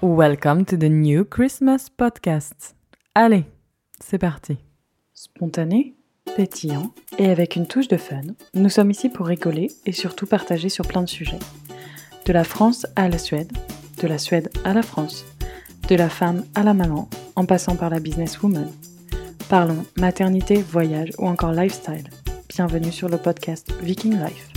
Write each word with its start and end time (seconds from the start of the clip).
Welcome 0.00 0.64
to 0.66 0.76
the 0.76 0.88
new 0.88 1.24
Christmas 1.24 1.88
podcast. 1.88 2.76
Allez, 3.16 3.46
c'est 3.98 4.18
parti. 4.18 4.56
Spontané, 5.12 5.96
pétillant 6.36 6.92
et 7.18 7.28
avec 7.28 7.56
une 7.56 7.66
touche 7.66 7.88
de 7.88 7.96
fun, 7.96 8.20
nous 8.54 8.68
sommes 8.68 8.92
ici 8.92 9.08
pour 9.08 9.26
rigoler 9.26 9.72
et 9.86 9.90
surtout 9.90 10.26
partager 10.26 10.68
sur 10.68 10.86
plein 10.86 11.02
de 11.02 11.08
sujets. 11.08 11.40
De 12.26 12.32
la 12.32 12.44
France 12.44 12.86
à 12.94 13.08
la 13.08 13.18
Suède, 13.18 13.50
de 14.00 14.06
la 14.06 14.18
Suède 14.18 14.50
à 14.62 14.72
la 14.72 14.82
France, 14.82 15.24
de 15.88 15.96
la 15.96 16.08
femme 16.08 16.44
à 16.54 16.62
la 16.62 16.74
maman, 16.74 17.08
en 17.34 17.44
passant 17.44 17.74
par 17.74 17.90
la 17.90 17.98
businesswoman. 17.98 18.70
Parlons 19.48 19.84
maternité, 19.96 20.62
voyage 20.62 21.10
ou 21.18 21.26
encore 21.26 21.50
lifestyle. 21.50 22.08
Bienvenue 22.48 22.92
sur 22.92 23.08
le 23.08 23.18
podcast 23.18 23.72
Viking 23.82 24.16
Life. 24.16 24.47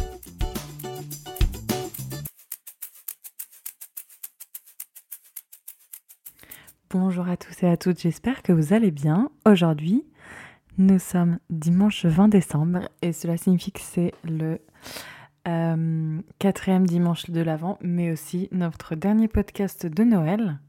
Bonjour 6.93 7.29
à 7.29 7.37
tous 7.37 7.63
et 7.63 7.69
à 7.69 7.77
toutes, 7.77 8.01
j'espère 8.01 8.43
que 8.43 8.51
vous 8.51 8.73
allez 8.73 8.91
bien. 8.91 9.31
Aujourd'hui, 9.45 10.03
nous 10.77 10.99
sommes 10.99 11.39
dimanche 11.49 12.05
20 12.05 12.27
décembre 12.27 12.89
et 13.01 13.13
cela 13.13 13.37
signifie 13.37 13.71
que 13.71 13.79
c'est 13.79 14.13
le 14.25 14.59
euh, 15.47 16.19
quatrième 16.37 16.85
dimanche 16.85 17.29
de 17.29 17.39
l'Avent, 17.39 17.77
mais 17.79 18.11
aussi 18.11 18.49
notre 18.51 18.95
dernier 18.95 19.29
podcast 19.29 19.85
de 19.85 20.03
Noël. 20.03 20.59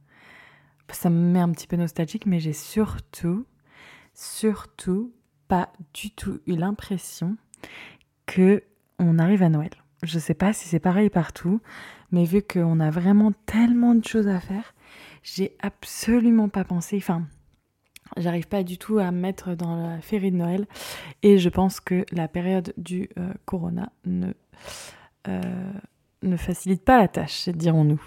Ça 0.93 1.11
me 1.11 1.33
met 1.33 1.41
un 1.41 1.51
petit 1.51 1.67
peu 1.67 1.75
nostalgique, 1.75 2.27
mais 2.27 2.39
j'ai 2.39 2.53
surtout, 2.53 3.45
surtout 4.15 5.13
pas 5.49 5.73
du 5.93 6.13
tout 6.13 6.39
eu 6.47 6.55
l'impression 6.55 7.37
que 8.27 8.63
on 9.01 9.19
arrive 9.19 9.43
à 9.43 9.49
Noël. 9.49 9.73
Je 10.05 10.21
sais 10.21 10.35
pas 10.35 10.53
si 10.53 10.69
c'est 10.69 10.79
pareil 10.79 11.11
partout, 11.11 11.61
mais 12.13 12.25
vu 12.25 12.43
qu'on 12.43 12.79
a 12.79 12.91
vraiment 12.91 13.33
tellement 13.45 13.97
de 13.97 14.07
choses 14.07 14.29
à 14.29 14.39
faire, 14.39 14.73
j'ai 15.23 15.57
absolument 15.61 16.49
pas 16.49 16.65
pensé, 16.65 16.97
enfin, 16.97 17.27
j'arrive 18.17 18.49
pas 18.49 18.63
du 18.63 18.79
tout 18.79 18.99
à 18.99 19.11
me 19.11 19.21
mettre 19.21 19.55
dans 19.55 19.77
la 19.77 20.01
féerie 20.01 20.33
de 20.33 20.37
Noël 20.37 20.67
et 21.23 21.39
je 21.39 21.49
pense 21.49 21.81
que 21.81 22.05
la 22.13 22.29
période 22.29 22.73
du 22.77 23.09
euh, 23.19 23.33
corona 23.45 23.93
ne, 24.05 24.33
euh, 25.29 25.41
ne 26.23 26.37
facilite 26.37 26.85
pas 26.85 26.99
la 26.99 27.09
tâche, 27.09 27.49
dirons-nous. 27.49 28.03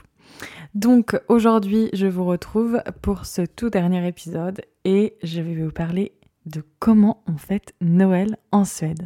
Donc 0.74 1.20
aujourd'hui, 1.30 1.90
je 1.94 2.08
vous 2.08 2.26
retrouve 2.26 2.82
pour 3.02 3.26
ce 3.26 3.42
tout 3.44 3.70
dernier 3.70 4.06
épisode 4.08 4.62
et 4.84 5.16
je 5.24 5.42
vais 5.42 5.56
vous 5.56 5.72
parler 5.72 6.14
de 6.46 6.64
comment 6.80 7.24
on 7.28 7.38
fête 7.38 7.74
Noël 7.82 8.38
en 8.52 8.66
Suède. 8.66 9.06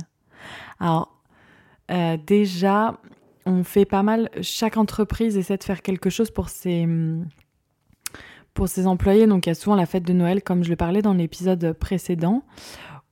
Alors, 0.80 1.21
euh, 1.91 2.17
déjà, 2.17 2.99
on 3.45 3.63
fait 3.63 3.85
pas 3.85 4.03
mal, 4.03 4.30
chaque 4.41 4.77
entreprise 4.77 5.37
essaie 5.37 5.57
de 5.57 5.63
faire 5.63 5.81
quelque 5.81 6.09
chose 6.09 6.31
pour 6.31 6.49
ses, 6.49 6.87
pour 8.53 8.67
ses 8.67 8.88
employés. 8.88 9.28
Donc 9.28 9.45
il 9.45 9.50
y 9.50 9.52
a 9.52 9.55
souvent 9.55 9.75
la 9.75 9.86
fête 9.86 10.03
de 10.03 10.14
Noël, 10.14 10.44
comme 10.44 10.64
je 10.64 10.69
le 10.69 10.75
parlais 10.75 11.02
dans 11.02 11.14
l'épisode 11.14 11.73
précédent, 11.73 12.44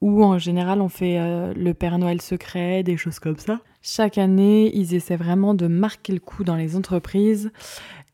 où 0.01 0.23
en 0.23 0.37
général 0.37 0.81
on 0.81 0.89
fait 0.89 1.19
euh, 1.19 1.53
le 1.53 1.73
Père 1.73 1.97
Noël 1.97 2.21
secret, 2.21 2.83
des 2.83 2.97
choses 2.97 3.19
comme 3.19 3.37
ça. 3.37 3.59
Chaque 3.81 4.17
année, 4.17 4.75
ils 4.75 4.93
essaient 4.93 5.15
vraiment 5.15 5.53
de 5.53 5.67
marquer 5.67 6.13
le 6.13 6.19
coup 6.19 6.43
dans 6.43 6.55
les 6.55 6.75
entreprises. 6.75 7.51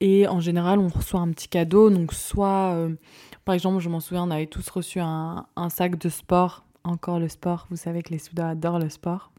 Et 0.01 0.27
en 0.27 0.39
général, 0.39 0.79
on 0.79 0.87
reçoit 0.87 1.21
un 1.21 1.29
petit 1.31 1.47
cadeau. 1.47 1.89
Donc 1.89 2.13
soit, 2.13 2.73
euh, 2.73 2.93
par 3.45 3.55
exemple, 3.55 3.79
je 3.79 3.89
m'en 3.89 3.99
souviens, 3.99 4.23
on 4.23 4.31
avait 4.31 4.47
tous 4.47 4.69
reçu 4.69 4.99
un, 4.99 5.45
sac 5.69 5.97
de 5.97 6.09
sport. 6.09 6.65
Encore 6.83 7.19
le 7.19 7.29
sport, 7.29 7.67
vous 7.69 7.77
savez 7.77 8.03
que 8.03 8.09
les 8.09 8.19
Soudas 8.19 8.49
adorent 8.49 8.79
le 8.79 8.89
sport. 8.89 9.31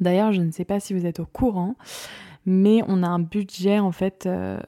D'ailleurs, 0.00 0.32
je 0.32 0.40
ne 0.40 0.50
sais 0.50 0.64
pas 0.64 0.80
si 0.80 0.94
vous 0.94 1.04
êtes 1.04 1.20
au 1.20 1.26
courant, 1.26 1.76
mais 2.46 2.82
on 2.88 3.02
a 3.02 3.08
un 3.08 3.18
budget 3.18 3.78
en 3.78 3.92
fait 3.92 4.24
euh, 4.26 4.58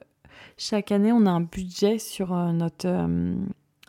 chaque 0.59 0.91
année, 0.91 1.13
on 1.13 1.25
a 1.25 1.31
un 1.31 1.41
budget 1.41 1.99
sur 1.99 2.35
euh, 2.35 2.53
notre. 2.53 2.87
Euh, 2.87 3.35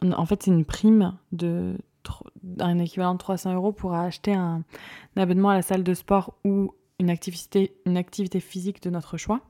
en 0.03 0.25
fait, 0.25 0.43
c'est 0.43 0.51
une 0.51 0.65
prime 0.65 1.17
de 1.31 1.75
un 2.59 2.79
équivalent 2.79 3.13
de 3.13 3.19
300 3.19 3.53
euros 3.53 3.71
pour 3.71 3.93
acheter 3.93 4.33
un, 4.33 4.63
abonnement 5.15 5.49
à 5.49 5.55
la 5.55 5.61
salle 5.61 5.83
de 5.83 5.93
sport 5.93 6.33
ou 6.45 6.73
une 6.99 7.09
activité, 7.09 7.75
une 7.85 7.97
activité 7.97 8.39
physique 8.39 8.81
de 8.81 8.89
notre 8.89 9.17
choix, 9.17 9.41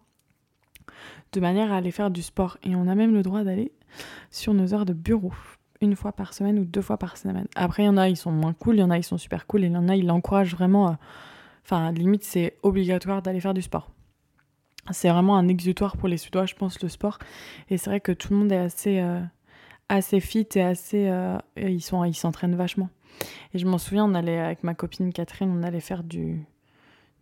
de 1.34 1.40
manière 1.40 1.72
à 1.72 1.78
aller 1.78 1.92
faire 1.92 2.10
du 2.10 2.22
sport. 2.22 2.58
Et 2.64 2.76
on 2.76 2.88
a 2.88 2.96
même 2.96 3.14
le 3.14 3.22
droit 3.22 3.44
d'aller 3.44 3.72
sur 4.32 4.54
nos 4.54 4.74
heures 4.74 4.86
de 4.86 4.94
bureau, 4.94 5.34
une 5.82 5.96
fois 5.96 6.14
par 6.14 6.34
semaine 6.34 6.58
ou 6.58 6.66
deux 6.66 6.82
fois 6.82 6.98
par 6.98 7.18
semaine. 7.18 7.48
Après, 7.56 7.84
il 7.84 7.88
y 7.88 7.90
en 7.90 7.98
a, 7.98 8.10
ils 8.10 8.18
sont 8.18 8.32
moins 8.32 8.54
cool, 8.54 8.78
il 8.78 8.80
y 8.80 8.84
en 8.84 8.90
a, 8.90 8.98
ils 8.98 9.04
sont 9.04 9.18
super 9.18 9.46
cool, 9.46 9.64
et 9.64 9.68
il 9.68 9.74
y 9.74 9.78
en 9.78 9.90
a, 9.90 9.96
ils 9.96 10.08
l'encouragent 10.08 10.56
vraiment. 10.56 10.98
Enfin, 11.64 11.92
limite, 11.92 12.24
c'est 12.24 12.58
obligatoire 12.64 13.22
d'aller 13.22 13.40
faire 13.40 13.54
du 13.54 13.62
sport 13.62 13.92
c'est 14.92 15.10
vraiment 15.10 15.38
un 15.38 15.48
exutoire 15.48 15.98
pour 15.98 16.08
les 16.08 16.18
Suédois, 16.18 16.46
je 16.46 16.56
pense, 16.56 16.82
le 16.82 16.90
sport. 16.90 17.20
Et 17.70 17.78
c'est 17.78 17.90
vrai 17.90 18.00
que 18.00 18.12
tout 18.12 18.34
le 18.34 18.40
monde 18.40 18.52
est 18.52 18.58
assez, 18.58 19.00
euh, 19.00 19.20
assez 19.90 20.20
fit 20.20 20.48
et 20.56 20.62
assez. 20.62 21.08
Euh, 21.10 21.38
ils 21.58 21.82
sont, 21.82 22.04
ils 22.04 22.16
s'entraînent 22.16 22.56
vachement. 22.56 22.90
Et 23.54 23.60
je 23.60 23.66
m'en 23.66 23.78
souviens, 23.78 24.06
on 24.06 24.14
allait 24.14 24.40
avec 24.40 24.64
ma 24.64 24.74
copine 24.74 25.12
Catherine, 25.12 25.52
on 25.52 25.64
allait 25.64 25.80
faire 25.80 26.04
du, 26.04 26.46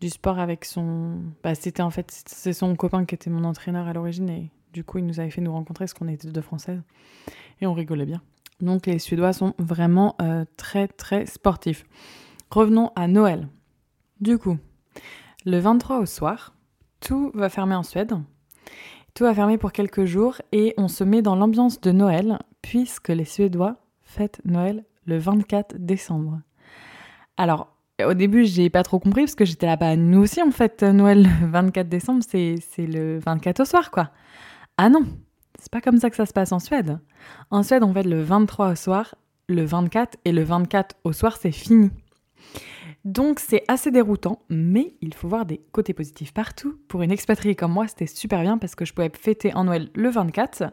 du 0.02 0.10
sport 0.10 0.40
avec 0.40 0.66
son. 0.66 1.22
Bah, 1.44 1.56
c'était 1.56 1.82
en 1.82 1.90
fait, 1.90 2.24
c'est 2.28 2.54
son 2.54 2.76
copain 2.76 3.06
qui 3.06 3.16
était 3.16 3.30
mon 3.30 3.44
entraîneur 3.44 3.88
à 3.88 3.94
l'origine 3.94 4.30
et 4.30 4.52
du 4.74 4.84
coup, 4.84 5.00
il 5.00 5.06
nous 5.06 5.20
avait 5.20 5.32
fait 5.32 5.42
nous 5.42 5.52
rencontrer 5.54 5.86
parce 5.86 5.94
qu'on 5.94 6.08
était 6.08 6.30
deux 6.30 6.42
françaises 6.42 6.82
et 7.62 7.68
on 7.68 7.74
rigolait 7.74 8.06
bien. 8.06 8.22
Donc, 8.60 8.86
les 8.86 9.00
Suédois 9.00 9.34
sont 9.34 9.54
vraiment 9.60 10.16
euh, 10.22 10.46
très 10.58 10.88
très 10.88 11.26
sportifs. 11.26 11.86
Revenons 12.50 12.92
à 12.96 13.08
Noël. 13.08 13.48
Du 14.20 14.38
coup, 14.38 14.58
le 15.46 15.60
23 15.60 16.00
au 16.00 16.06
soir, 16.06 16.57
tout 17.00 17.32
va 17.34 17.50
fermer 17.50 17.76
en 17.76 17.84
Suède. 17.84 18.14
Tout 19.14 19.24
va 19.24 19.34
fermer 19.34 19.58
pour 19.58 19.72
quelques 19.72 20.06
jours 20.06 20.42
et 20.52 20.74
on 20.78 20.88
se 20.88 21.04
met 21.04 21.22
dans 21.22 21.36
l'ambiance 21.36 21.82
de 21.82 21.92
Noël 21.92 22.40
puisque 22.62 23.10
les 23.10 23.26
Suédois 23.26 23.78
fêtent 24.04 24.42
Noël 24.46 24.84
le 25.06 25.18
24 25.18 25.76
décembre. 25.78 26.40
Alors, 27.38 27.74
au 28.06 28.14
début, 28.14 28.46
j'ai 28.46 28.70
pas 28.70 28.84
trop 28.84 29.00
compris 29.00 29.24
parce 29.24 29.36
que 29.36 29.46
j'étais 29.46 29.66
là, 29.66 29.76
bas 29.76 29.96
nous 29.96 30.20
aussi 30.20 30.42
on 30.42 30.52
fête 30.52 30.84
Noël 30.84 31.24
le 31.42 31.48
24 31.48 31.90
décembre, 31.90 32.24
c'est 32.24 32.60
le 32.78 33.20
24 33.20 33.62
au 33.62 33.66
soir 33.66 33.90
quoi. 33.90 34.12
Ah 34.78 34.90
non, 34.90 35.06
c'est 35.58 35.72
pas 35.72 35.82
comme 35.82 35.98
ça 35.98 36.10
que 36.10 36.16
ça 36.16 36.28
se 36.28 36.34
passe 36.34 36.52
en 36.52 36.60
Suède. 36.60 37.00
En 37.50 37.64
Suède, 37.64 37.84
on 37.84 37.94
fête 37.94 38.06
le 38.06 38.22
23 38.22 38.72
au 38.72 38.76
soir, 38.76 39.16
le 39.50 39.66
24 39.66 40.18
et 40.26 40.32
le 40.32 40.44
24 40.44 40.96
au 41.04 41.14
soir, 41.14 41.38
c'est 41.38 41.52
fini. 41.52 41.90
Donc 43.08 43.40
c'est 43.40 43.64
assez 43.70 43.90
déroutant, 43.90 44.42
mais 44.50 44.94
il 45.00 45.14
faut 45.14 45.30
voir 45.30 45.46
des 45.46 45.62
côtés 45.72 45.94
positifs 45.94 46.34
partout. 46.34 46.78
Pour 46.90 47.04
une 47.04 47.12
expatriée 47.12 47.56
comme 47.56 47.72
moi, 47.72 47.88
c'était 47.88 48.06
super 48.06 48.42
bien 48.42 48.58
parce 48.58 48.76
que 48.76 48.84
je 48.84 48.94
pouvais 48.94 49.10
fêter 49.18 49.54
en 49.54 49.64
Noël 49.64 49.90
le 49.96 50.10
24, 50.10 50.64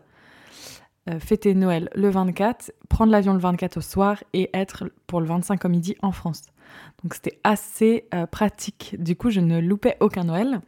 euh, 1.10 1.20
fêter 1.20 1.54
Noël 1.54 1.90
le 1.94 2.10
24, 2.10 2.72
prendre 2.88 3.12
l'avion 3.12 3.34
le 3.34 3.38
24 3.38 3.76
au 3.76 3.80
soir 3.80 4.24
et 4.32 4.50
être 4.52 4.90
pour 5.06 5.20
le 5.20 5.28
25 5.28 5.64
au 5.64 5.68
midi 5.68 5.94
en 6.02 6.10
France. 6.10 6.42
Donc 7.04 7.14
c'était 7.14 7.38
assez 7.44 8.08
euh, 8.12 8.26
pratique. 8.26 8.96
Du 8.98 9.14
coup, 9.14 9.30
je 9.30 9.38
ne 9.38 9.60
loupais 9.60 9.96
aucun 10.00 10.24
Noël. 10.24 10.60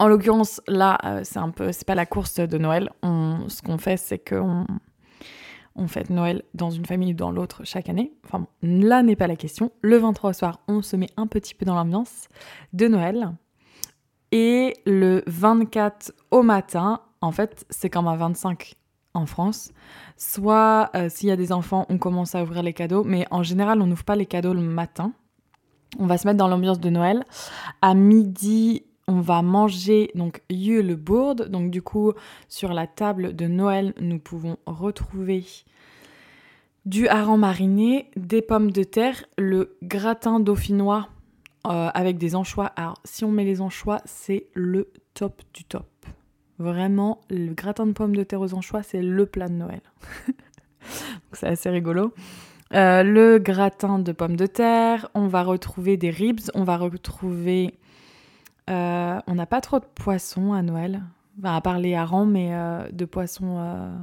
En 0.00 0.08
l'occurrence, 0.08 0.60
là, 0.66 0.98
euh, 1.04 1.20
c'est 1.22 1.38
un 1.38 1.50
peu, 1.50 1.70
c'est 1.70 1.86
pas 1.86 1.94
la 1.94 2.06
course 2.06 2.40
de 2.40 2.58
Noël. 2.58 2.90
ce 3.04 3.62
qu'on 3.62 3.78
fait, 3.78 3.98
c'est 3.98 4.18
qu'on 4.18 4.66
on 5.80 5.88
fête 5.88 6.10
Noël 6.10 6.42
dans 6.54 6.70
une 6.70 6.84
famille 6.84 7.12
ou 7.12 7.16
dans 7.16 7.30
l'autre 7.30 7.62
chaque 7.64 7.88
année. 7.88 8.12
Enfin, 8.24 8.46
là 8.62 9.02
n'est 9.02 9.16
pas 9.16 9.26
la 9.26 9.36
question. 9.36 9.72
Le 9.80 9.96
23 9.96 10.30
au 10.30 10.32
soir, 10.32 10.60
on 10.68 10.82
se 10.82 10.94
met 10.94 11.08
un 11.16 11.26
petit 11.26 11.54
peu 11.54 11.64
dans 11.64 11.74
l'ambiance 11.74 12.28
de 12.74 12.86
Noël. 12.86 13.32
Et 14.30 14.76
le 14.86 15.24
24 15.26 16.12
au 16.30 16.42
matin, 16.42 17.00
en 17.20 17.32
fait, 17.32 17.64
c'est 17.70 17.90
comme 17.90 18.06
un 18.06 18.16
25 18.16 18.74
en 19.14 19.26
France. 19.26 19.72
Soit 20.16 20.90
euh, 20.94 21.08
s'il 21.08 21.30
y 21.30 21.32
a 21.32 21.36
des 21.36 21.50
enfants, 21.50 21.86
on 21.88 21.98
commence 21.98 22.34
à 22.34 22.42
ouvrir 22.42 22.62
les 22.62 22.74
cadeaux, 22.74 23.02
mais 23.02 23.26
en 23.30 23.42
général, 23.42 23.80
on 23.80 23.86
n'ouvre 23.86 24.04
pas 24.04 24.16
les 24.16 24.26
cadeaux 24.26 24.54
le 24.54 24.60
matin. 24.60 25.12
On 25.98 26.06
va 26.06 26.18
se 26.18 26.28
mettre 26.28 26.38
dans 26.38 26.46
l'ambiance 26.46 26.78
de 26.78 26.90
Noël. 26.90 27.24
À 27.82 27.94
midi, 27.94 28.84
on 29.10 29.20
va 29.20 29.42
manger 29.42 30.10
donc 30.14 30.40
le 30.48 30.94
bourde. 30.94 31.48
Donc 31.48 31.70
du 31.70 31.82
coup, 31.82 32.12
sur 32.48 32.72
la 32.72 32.86
table 32.86 33.34
de 33.34 33.46
Noël, 33.46 33.92
nous 34.00 34.20
pouvons 34.20 34.56
retrouver 34.66 35.44
du 36.86 37.08
hareng 37.08 37.36
mariné, 37.36 38.08
des 38.16 38.40
pommes 38.40 38.70
de 38.70 38.84
terre, 38.84 39.24
le 39.36 39.76
gratin 39.82 40.38
dauphinois 40.40 41.08
euh, 41.66 41.90
avec 41.92 42.18
des 42.18 42.36
anchois. 42.36 42.66
Alors 42.76 42.98
si 43.04 43.24
on 43.24 43.32
met 43.32 43.44
les 43.44 43.60
anchois, 43.60 44.00
c'est 44.04 44.46
le 44.54 44.92
top 45.12 45.42
du 45.52 45.64
top. 45.64 45.88
Vraiment, 46.58 47.20
le 47.30 47.52
gratin 47.52 47.86
de 47.86 47.92
pommes 47.92 48.14
de 48.14 48.22
terre 48.22 48.40
aux 48.40 48.54
anchois, 48.54 48.82
c'est 48.82 49.02
le 49.02 49.26
plat 49.26 49.48
de 49.48 49.54
Noël. 49.54 49.80
c'est 51.32 51.48
assez 51.48 51.68
rigolo. 51.68 52.14
Euh, 52.74 53.02
le 53.02 53.38
gratin 53.38 53.98
de 53.98 54.12
pommes 54.12 54.36
de 54.36 54.46
terre, 54.46 55.08
on 55.14 55.26
va 55.26 55.42
retrouver 55.42 55.96
des 55.96 56.10
ribs, 56.10 56.50
on 56.54 56.62
va 56.62 56.76
retrouver 56.76 57.74
euh, 58.70 59.20
on 59.26 59.34
n'a 59.34 59.46
pas 59.46 59.60
trop 59.60 59.80
de 59.80 59.84
poissons 59.84 60.52
à 60.52 60.62
Noël. 60.62 61.02
à 61.42 61.60
part 61.60 61.78
les 61.78 61.94
harengs, 61.94 62.26
mais 62.26 62.54
euh, 62.54 62.88
de 62.92 63.04
poissons. 63.04 63.56
Euh, 63.58 63.96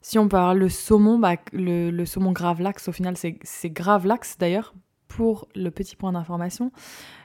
si 0.00 0.18
on 0.18 0.28
peut 0.28 0.36
avoir 0.36 0.54
le 0.54 0.68
saumon, 0.68 1.18
bah, 1.18 1.36
le, 1.52 2.04
saumon 2.04 2.32
gravlax, 2.32 2.88
au 2.88 2.92
final, 2.92 3.16
c'est 3.16 3.70
gravlax 3.70 4.38
d'ailleurs, 4.38 4.74
pour 5.08 5.48
le 5.54 5.70
petit 5.70 5.96
point 5.96 6.12
d'information. 6.12 6.72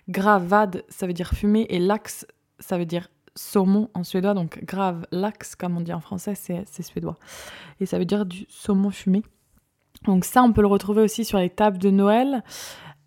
Gravade, 0.10 0.84
ça 0.90 1.08
veut 1.08 1.14
dire 1.14 1.32
fumé, 1.32 1.66
et 1.70 1.80
lax, 1.80 2.28
ça 2.60 2.78
veut 2.78 2.86
dire 2.86 3.08
saumon 3.36 3.90
en 3.94 4.04
suédois, 4.04 4.34
donc 4.34 4.64
grave 4.64 5.06
lax 5.12 5.56
comme 5.56 5.78
on 5.78 5.82
dit 5.82 5.94
en 5.94 6.00
français, 6.00 6.36
c'est 6.36 6.82
suédois. 6.82 7.18
Et 7.80 7.86
ça 7.86 7.98
veut 7.98 8.06
dire 8.06 8.26
du 8.26 8.46
saumon 8.50 8.92
fumé. 8.92 9.24
Donc 10.04 10.26
ça, 10.26 10.44
on 10.44 10.52
peut 10.52 10.62
le 10.62 10.68
retrouver 10.68 11.02
aussi 11.02 11.26
sur 11.26 11.38
les 11.38 11.50
tables 11.50 11.78
de 11.78 11.90
Noël. 11.90 12.44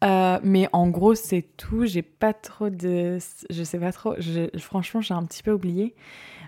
Euh, 0.04 0.38
mais 0.42 0.68
en 0.72 0.88
gros, 0.88 1.14
c'est 1.14 1.44
tout. 1.56 1.86
J'ai 1.86 2.02
pas 2.02 2.32
trop 2.32 2.70
de. 2.70 3.18
Je 3.50 3.62
sais 3.62 3.78
pas 3.78 3.92
trop. 3.92 4.14
Franchement, 4.58 5.00
j'ai 5.00 5.14
un 5.14 5.24
petit 5.24 5.42
peu 5.42 5.52
oublié. 5.52 5.94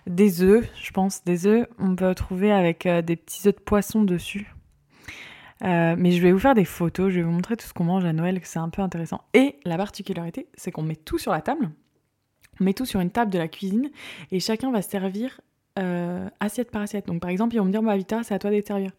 Des 0.07 0.43
œufs, 0.43 0.69
je 0.81 0.91
pense. 0.93 1.25
Des 1.25 1.47
œufs, 1.47 1.67
on 1.79 1.95
peut 1.97 2.15
trouver 2.15 2.53
avec 2.53 2.87
euh, 2.87 3.03
des 3.03 3.17
petits 3.17 3.49
œufs 3.49 3.55
de 3.55 3.61
poisson 3.61 4.03
dessus. 4.03 4.55
Euh, 5.63 5.95
mais 5.99 6.13
je 6.13 6.23
vais 6.23 6.33
vous 6.33 6.39
faire 6.39 6.55
des 6.55 6.65
photos, 6.65 7.11
je 7.11 7.17
vais 7.17 7.23
vous 7.23 7.33
montrer 7.33 7.55
tout 7.55 7.67
ce 7.67 7.75
qu'on 7.75 7.85
mange 7.85 8.07
à 8.07 8.15
Noël, 8.15 8.41
que 8.41 8.47
c'est 8.47 8.59
un 8.59 8.71
peu 8.71 8.81
intéressant. 8.81 9.23
Et 9.35 9.57
la 9.67 9.77
particularité, 9.77 10.49
c'est 10.55 10.71
qu'on 10.71 10.83
met 10.83 10.97
tout 10.97 11.19
sur 11.19 11.33
la 11.33 11.43
table, 11.43 11.71
on 12.59 12.65
met 12.65 12.73
tout 12.73 12.87
sur 12.87 12.99
une 13.01 13.11
table 13.11 13.31
de 13.31 13.37
la 13.37 13.47
cuisine, 13.47 13.91
et 14.33 14.41
chacun 14.41 14.71
va 14.71 14.81
servir 14.81 15.43
assiette 16.41 16.71
par 16.71 16.83
assiette. 16.83 17.07
Donc 17.07 17.21
par 17.21 17.31
exemple, 17.31 17.55
ils 17.55 17.59
vont 17.59 17.67
me 17.67 17.71
dire, 17.73 17.83
bah 17.83 17.97
Vita, 17.97 18.23
c'est 18.23 18.35
à 18.35 18.39
toi 18.39 18.51
d'être 18.51 18.67
servir. 18.67 18.91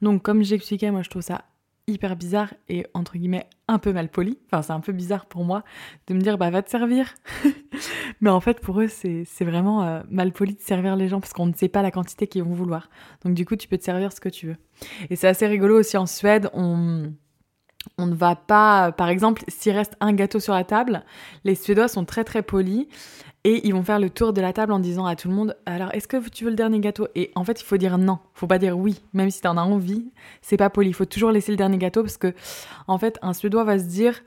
Donc 0.00 0.22
comme 0.22 0.42
j'expliquais, 0.42 0.90
moi 0.90 1.02
je 1.02 1.10
trouve 1.10 1.22
ça 1.22 1.42
hyper 1.88 2.14
bizarre 2.14 2.54
et 2.68 2.86
entre 2.94 3.18
guillemets 3.18 3.48
un 3.66 3.78
peu 3.78 3.92
mal 3.92 4.08
poli. 4.08 4.38
Enfin, 4.46 4.62
c'est 4.62 4.72
un 4.72 4.80
peu 4.80 4.92
bizarre 4.92 5.26
pour 5.26 5.44
moi 5.44 5.64
de 6.06 6.14
me 6.14 6.20
dire 6.20 6.38
bah 6.38 6.50
va 6.50 6.62
te 6.62 6.70
servir. 6.70 7.14
Mais 8.20 8.30
en 8.30 8.40
fait, 8.40 8.60
pour 8.60 8.80
eux, 8.80 8.88
c'est 8.88 9.44
vraiment 9.44 9.82
euh, 9.82 10.02
mal 10.10 10.32
poli 10.32 10.54
de 10.54 10.60
servir 10.60 10.96
les 10.96 11.08
gens 11.08 11.20
parce 11.20 11.32
qu'on 11.32 11.46
ne 11.46 11.54
sait 11.54 11.68
pas 11.68 11.82
la 11.82 11.90
quantité 11.90 12.26
qu'ils 12.26 12.44
vont 12.44 12.54
vouloir. 12.54 12.90
Donc 13.24 13.34
du 13.34 13.44
coup, 13.44 13.56
tu 13.56 13.66
peux 13.66 13.78
te 13.78 13.84
servir 13.84 14.12
ce 14.12 14.20
que 14.20 14.28
tu 14.28 14.46
veux. 14.46 14.56
Et 15.10 15.16
c'est 15.16 15.28
assez 15.28 15.46
rigolo 15.46 15.78
aussi 15.78 15.96
en 15.96 16.06
Suède, 16.06 16.50
on 16.52 17.12
on 17.96 18.06
ne 18.06 18.14
va 18.14 18.36
pas, 18.36 18.92
par 18.92 19.08
exemple, 19.08 19.42
s'il 19.48 19.72
reste 19.72 19.94
un 20.00 20.12
gâteau 20.12 20.40
sur 20.40 20.52
la 20.52 20.64
table, 20.64 21.04
les 21.44 21.54
Suédois 21.54 21.88
sont 21.88 22.04
très 22.04 22.24
très 22.24 22.42
polis 22.42 22.86
et 23.48 23.66
ils 23.66 23.72
vont 23.72 23.82
faire 23.82 23.98
le 23.98 24.10
tour 24.10 24.34
de 24.34 24.42
la 24.42 24.52
table 24.52 24.72
en 24.74 24.78
disant 24.78 25.06
à 25.06 25.16
tout 25.16 25.26
le 25.26 25.34
monde 25.34 25.56
alors 25.64 25.94
est-ce 25.94 26.06
que 26.06 26.28
tu 26.28 26.44
veux 26.44 26.50
le 26.50 26.56
dernier 26.56 26.80
gâteau? 26.80 27.08
Et 27.14 27.30
en 27.34 27.44
fait, 27.44 27.62
il 27.62 27.64
faut 27.64 27.78
dire 27.78 27.96
non, 27.96 28.18
faut 28.34 28.46
pas 28.46 28.58
dire 28.58 28.78
oui, 28.78 29.00
même 29.14 29.30
si 29.30 29.40
tu 29.40 29.48
en 29.48 29.56
as 29.56 29.62
envie, 29.62 30.12
c'est 30.42 30.58
pas 30.58 30.68
poli, 30.68 30.90
il 30.90 30.92
faut 30.92 31.06
toujours 31.06 31.30
laisser 31.30 31.50
le 31.50 31.56
dernier 31.56 31.78
gâteau 31.78 32.02
parce 32.02 32.18
que 32.18 32.34
en 32.88 32.98
fait, 32.98 33.18
un 33.22 33.32
Suédois 33.32 33.64
va 33.64 33.78
se 33.78 33.84
dire 33.84 34.20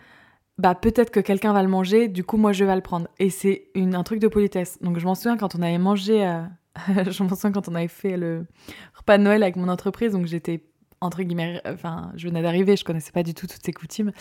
bah 0.57 0.73
peut-être 0.73 1.11
que 1.11 1.19
quelqu'un 1.19 1.53
va 1.53 1.61
le 1.61 1.69
manger, 1.69 2.07
du 2.07 2.23
coup 2.23 2.37
moi 2.37 2.51
je 2.51 2.65
vais 2.65 2.73
le 2.73 2.81
prendre 2.81 3.09
et 3.19 3.29
c'est 3.29 3.67
un 3.75 4.01
truc 4.01 4.19
de 4.19 4.27
politesse. 4.27 4.79
Donc 4.81 4.97
je 4.97 5.05
m'en 5.05 5.13
souviens 5.13 5.37
quand 5.37 5.53
on 5.53 5.61
avait 5.61 5.77
mangé 5.77 6.25
euh, 6.25 6.41
je 7.11 7.21
m'en 7.21 7.29
souviens 7.29 7.51
quand 7.51 7.69
on 7.69 7.75
avait 7.75 7.87
fait 7.87 8.17
le 8.17 8.47
repas 8.95 9.19
de 9.19 9.23
Noël 9.23 9.43
avec 9.43 9.55
mon 9.55 9.69
entreprise, 9.69 10.13
donc 10.13 10.25
j'étais 10.25 10.63
entre 10.99 11.21
guillemets, 11.21 11.61
enfin, 11.65 12.11
je 12.15 12.27
venais 12.27 12.41
d'arriver, 12.41 12.75
je 12.75 12.85
connaissais 12.85 13.11
pas 13.11 13.23
du 13.23 13.33
tout 13.33 13.47
toutes 13.47 13.63
ces 13.63 13.73
coutumes. 13.73 14.11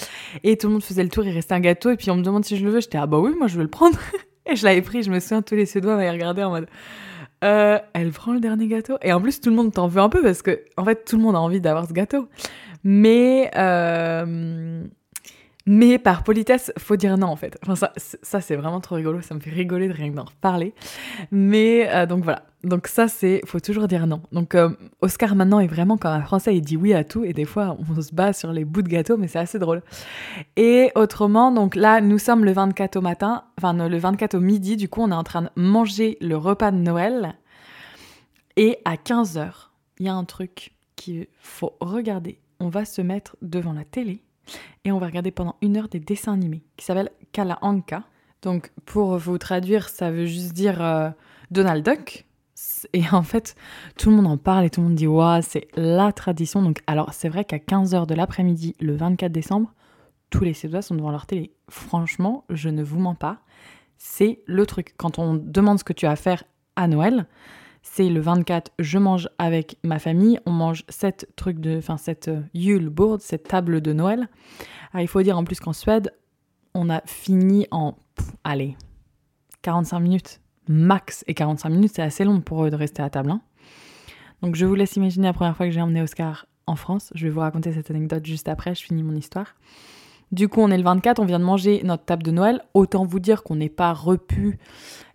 Et 0.45 0.57
tout 0.57 0.67
le 0.67 0.73
monde 0.73 0.83
faisait 0.83 1.03
le 1.03 1.11
tour, 1.11 1.25
il 1.25 1.31
restait 1.31 1.53
un 1.53 1.61
gâteau, 1.61 1.91
et 1.91 1.97
puis 1.97 2.11
on 2.11 2.17
me 2.17 2.23
demande 2.23 2.45
si 2.45 2.57
je 2.57 2.65
le 2.65 2.71
veux. 2.71 2.81
J'étais, 2.81 2.97
ah 2.97 3.07
bah 3.07 3.19
oui, 3.19 3.33
moi 3.39 3.49
je 3.49 3.57
veux 3.57 3.63
le 3.63 3.69
prendre. 3.69 3.99
et 4.47 4.57
je 4.57 4.65
l'avais 4.65 4.83
pris, 4.83 5.03
je 5.03 5.11
me 5.11 5.21
souviens, 5.21 5.43
tous 5.43 5.55
les 5.55 5.67
Suédois 5.67 5.97
m'avaient 5.97 6.11
regardé 6.11 6.43
en 6.43 6.51
mode, 6.51 6.67
euh, 7.43 7.79
elle 7.95 8.11
prend 8.11 8.33
le 8.33 8.41
dernier 8.41 8.69
gâteau. 8.69 8.97
Et 9.03 9.13
en 9.13 9.21
plus, 9.21 9.41
tout 9.41 9.51
le 9.51 9.57
monde 9.57 9.73
t'en 9.73 9.87
veut 9.87 10.01
un 10.01 10.09
peu 10.09 10.23
parce 10.23 10.43
que, 10.43 10.63
en 10.77 10.85
fait, 10.85 11.05
tout 11.05 11.17
le 11.17 11.23
monde 11.23 11.37
a 11.37 11.41
envie 11.41 11.61
d'avoir 11.61 11.87
ce 11.87 11.93
gâteau. 11.93 12.29
Mais, 12.85 13.51
euh, 13.57 14.85
mais 15.67 15.99
par 15.99 16.23
politesse, 16.23 16.73
faut 16.79 16.97
dire 16.97 17.19
non 17.19 17.29
en 17.29 17.37
fait. 17.37 17.59
Enfin, 17.63 17.77
ça, 17.77 17.93
ça 17.97 18.41
c'est 18.41 18.57
vraiment 18.57 18.81
trop 18.81 18.95
rigolo, 18.95 19.21
ça 19.21 19.35
me 19.35 19.41
fait 19.41 19.51
rigoler 19.51 19.89
de 19.89 19.93
rien 19.93 20.11
d'en 20.11 20.25
reparler. 20.25 20.75
Mais 21.31 21.89
euh, 21.91 22.07
donc 22.07 22.25
voilà, 22.25 22.45
donc 22.65 22.87
ça 22.87 23.09
c'est, 23.09 23.43
faut 23.45 23.61
toujours 23.61 23.87
dire 23.87 24.07
non. 24.07 24.23
Donc 24.33 24.55
euh, 24.55 24.71
Oscar 25.01 25.35
maintenant 25.35 25.61
est 25.61 25.67
vraiment 25.67 25.99
comme 25.99 26.13
un 26.13 26.23
français, 26.23 26.57
il 26.57 26.63
dit 26.63 26.77
oui 26.77 26.95
à 26.95 27.05
tout 27.05 27.25
et 27.25 27.33
des 27.33 27.45
fois 27.45 27.77
on 27.79 28.01
se 28.01 28.15
bat 28.15 28.33
sur 28.33 28.53
les 28.53 28.65
bouts 28.65 28.83
de 28.83 28.89
gâteau, 28.89 29.17
mais 29.17 29.29
c'est 29.29 29.39
assez 29.39 29.59
drôle. 29.59 29.83
Et 30.57 30.93
autrement, 30.95 31.53
donc 31.53 31.75
là 31.77 32.01
nous 32.01 32.19
sommes 32.19 32.45
le 32.45 32.53
24 32.53 32.97
au 32.97 33.01
matin, 33.03 33.45
enfin 33.59 33.75
le 33.75 33.99
24 33.99 34.35
au 34.35 34.41
midi, 34.41 34.77
du 34.77 34.89
coup 34.89 35.03
on 35.03 35.11
est 35.11 35.15
en 35.15 35.25
train 35.25 35.43
de 35.43 35.51
manger 35.57 36.17
le 36.21 36.37
repas 36.37 36.71
de 36.71 36.79
Noël. 36.79 37.35
Et 38.57 38.79
à 38.85 38.97
15h, 38.97 39.51
il 39.99 40.07
y 40.07 40.09
a 40.09 40.15
un 40.15 40.25
truc 40.25 40.73
qu'il 40.97 41.29
faut 41.41 41.77
regarder. 41.81 42.41
On 42.59 42.69
va 42.69 42.85
se 42.85 43.01
mettre 43.01 43.37
devant 43.41 43.73
la 43.73 43.85
télé 43.85 44.23
et 44.85 44.93
on 44.93 44.99
va 44.99 45.07
regarder 45.07 45.31
pendant 45.31 45.57
une 45.63 45.77
heure 45.77 45.89
des 45.89 46.01
dessins 46.01 46.33
animés 46.33 46.63
qui 46.77 46.85
s'appellent 46.85 47.11
Kala 47.33 47.59
Anka. 47.63 48.05
Donc 48.43 48.73
pour 48.87 49.17
vous 49.19 49.39
traduire, 49.39 49.89
ça 49.89 50.11
veut 50.11 50.27
juste 50.27 50.53
dire 50.53 50.83
euh, 50.83 51.11
Donald 51.51 51.85
Duck. 51.85 52.27
Et 52.93 53.05
en 53.13 53.23
fait, 53.23 53.55
tout 53.97 54.11
le 54.11 54.17
monde 54.17 54.27
en 54.27 54.37
parle 54.37 54.65
et 54.65 54.71
tout 54.71 54.81
le 54.81 54.89
monde 54.89 54.97
dit 54.97 55.07
Waouh, 55.07 55.43
c'est 55.43 55.69
la 55.77 56.13
tradition. 56.13 56.63
Donc, 56.63 56.83
alors, 56.87 57.13
c'est 57.13 57.29
vrai 57.29 57.45
qu'à 57.45 57.59
15h 57.59 58.07
de 58.07 58.15
l'après-midi, 58.15 58.77
le 58.81 58.95
24 58.95 59.33
décembre, 59.33 59.73
tous 60.31 60.45
les 60.45 60.55
Suédois 60.55 60.83
sont 60.83 60.95
devant 60.95 61.11
leur 61.11 61.27
télé. 61.27 61.53
Franchement, 61.69 62.45
je 62.51 62.69
ne 62.69 62.83
vous 62.83 63.01
mens 63.01 63.15
pas. 63.15 63.39
C'est 63.97 64.41
le 64.47 64.67
truc. 64.67 64.95
Quand 64.97 65.19
on 65.19 65.35
demande 65.35 65.79
ce 65.79 65.85
que 65.85 65.93
tu 65.93 66.07
as 66.07 66.11
à 66.11 66.17
faire 66.17 66.45
à 66.77 66.87
Noël, 66.87 67.27
c'est 67.83 68.09
le 68.09 68.21
24, 68.21 68.73
je 68.79 68.99
mange 68.99 69.29
avec 69.39 69.79
ma 69.83 69.99
famille, 69.99 70.39
on 70.47 70.51
mange 70.51 70.85
cette 70.89 71.29
truc 71.37 71.61
de, 71.61 71.79
enfin 71.79 71.97
cette 71.97 72.29
euh, 72.29 72.43
Yule 72.55 72.89
board, 72.89 73.21
cette 73.21 73.49
table 73.49 73.81
de 73.81 73.93
Noël. 73.93 74.29
Ah, 74.93 75.03
il 75.03 75.09
faut 75.09 75.23
dire 75.23 75.39
en 75.39 75.45
plus 75.45 75.61
qu'en 75.61 75.73
Suède, 75.73 76.13
on 76.75 76.91
a 76.91 77.01
fini 77.07 77.67
en, 77.71 77.97
allez, 78.45 78.77
45 79.63 80.01
minutes 80.01 80.41
max. 80.69 81.25
Et 81.27 81.35
45 81.35 81.69
minutes, 81.69 81.93
c'est 81.95 82.03
assez 82.03 82.25
long 82.25 82.41
pour 82.41 82.65
eux 82.65 82.71
de 82.71 82.77
rester 82.77 83.03
à 83.03 83.11
table. 83.11 83.31
Hein. 83.31 83.41
Donc 84.43 84.55
je 84.55 84.65
vous 84.65 84.75
laisse 84.75 84.97
imaginer 84.97 85.27
la 85.27 85.33
première 85.33 85.57
fois 85.57 85.67
que 85.67 85.73
j'ai 85.73 85.83
emmené 85.83 86.01
Oscar 86.01 86.47
en 86.67 86.77
France. 86.77 87.11
Je 87.15 87.27
vais 87.27 87.31
vous 87.31 87.41
raconter 87.41 87.73
cette 87.73 87.91
anecdote 87.91 88.25
juste 88.25 88.49
après, 88.49 88.75
je 88.75 88.83
finis 88.83 89.03
mon 89.03 89.15
histoire. 89.15 89.57
Du 90.33 90.49
coup, 90.49 90.61
on 90.61 90.71
est 90.71 90.79
le 90.79 90.85
24, 90.85 91.19
on 91.19 91.25
vient 91.25 91.41
de 91.41 91.45
manger 91.45 91.83
notre 91.83 92.05
table 92.05 92.23
de 92.23 92.31
Noël. 92.31 92.63
Autant 92.73 93.05
vous 93.05 93.19
dire 93.19 93.43
qu'on 93.43 93.57
n'est 93.57 93.69
pas 93.69 93.93
repu 93.93 94.59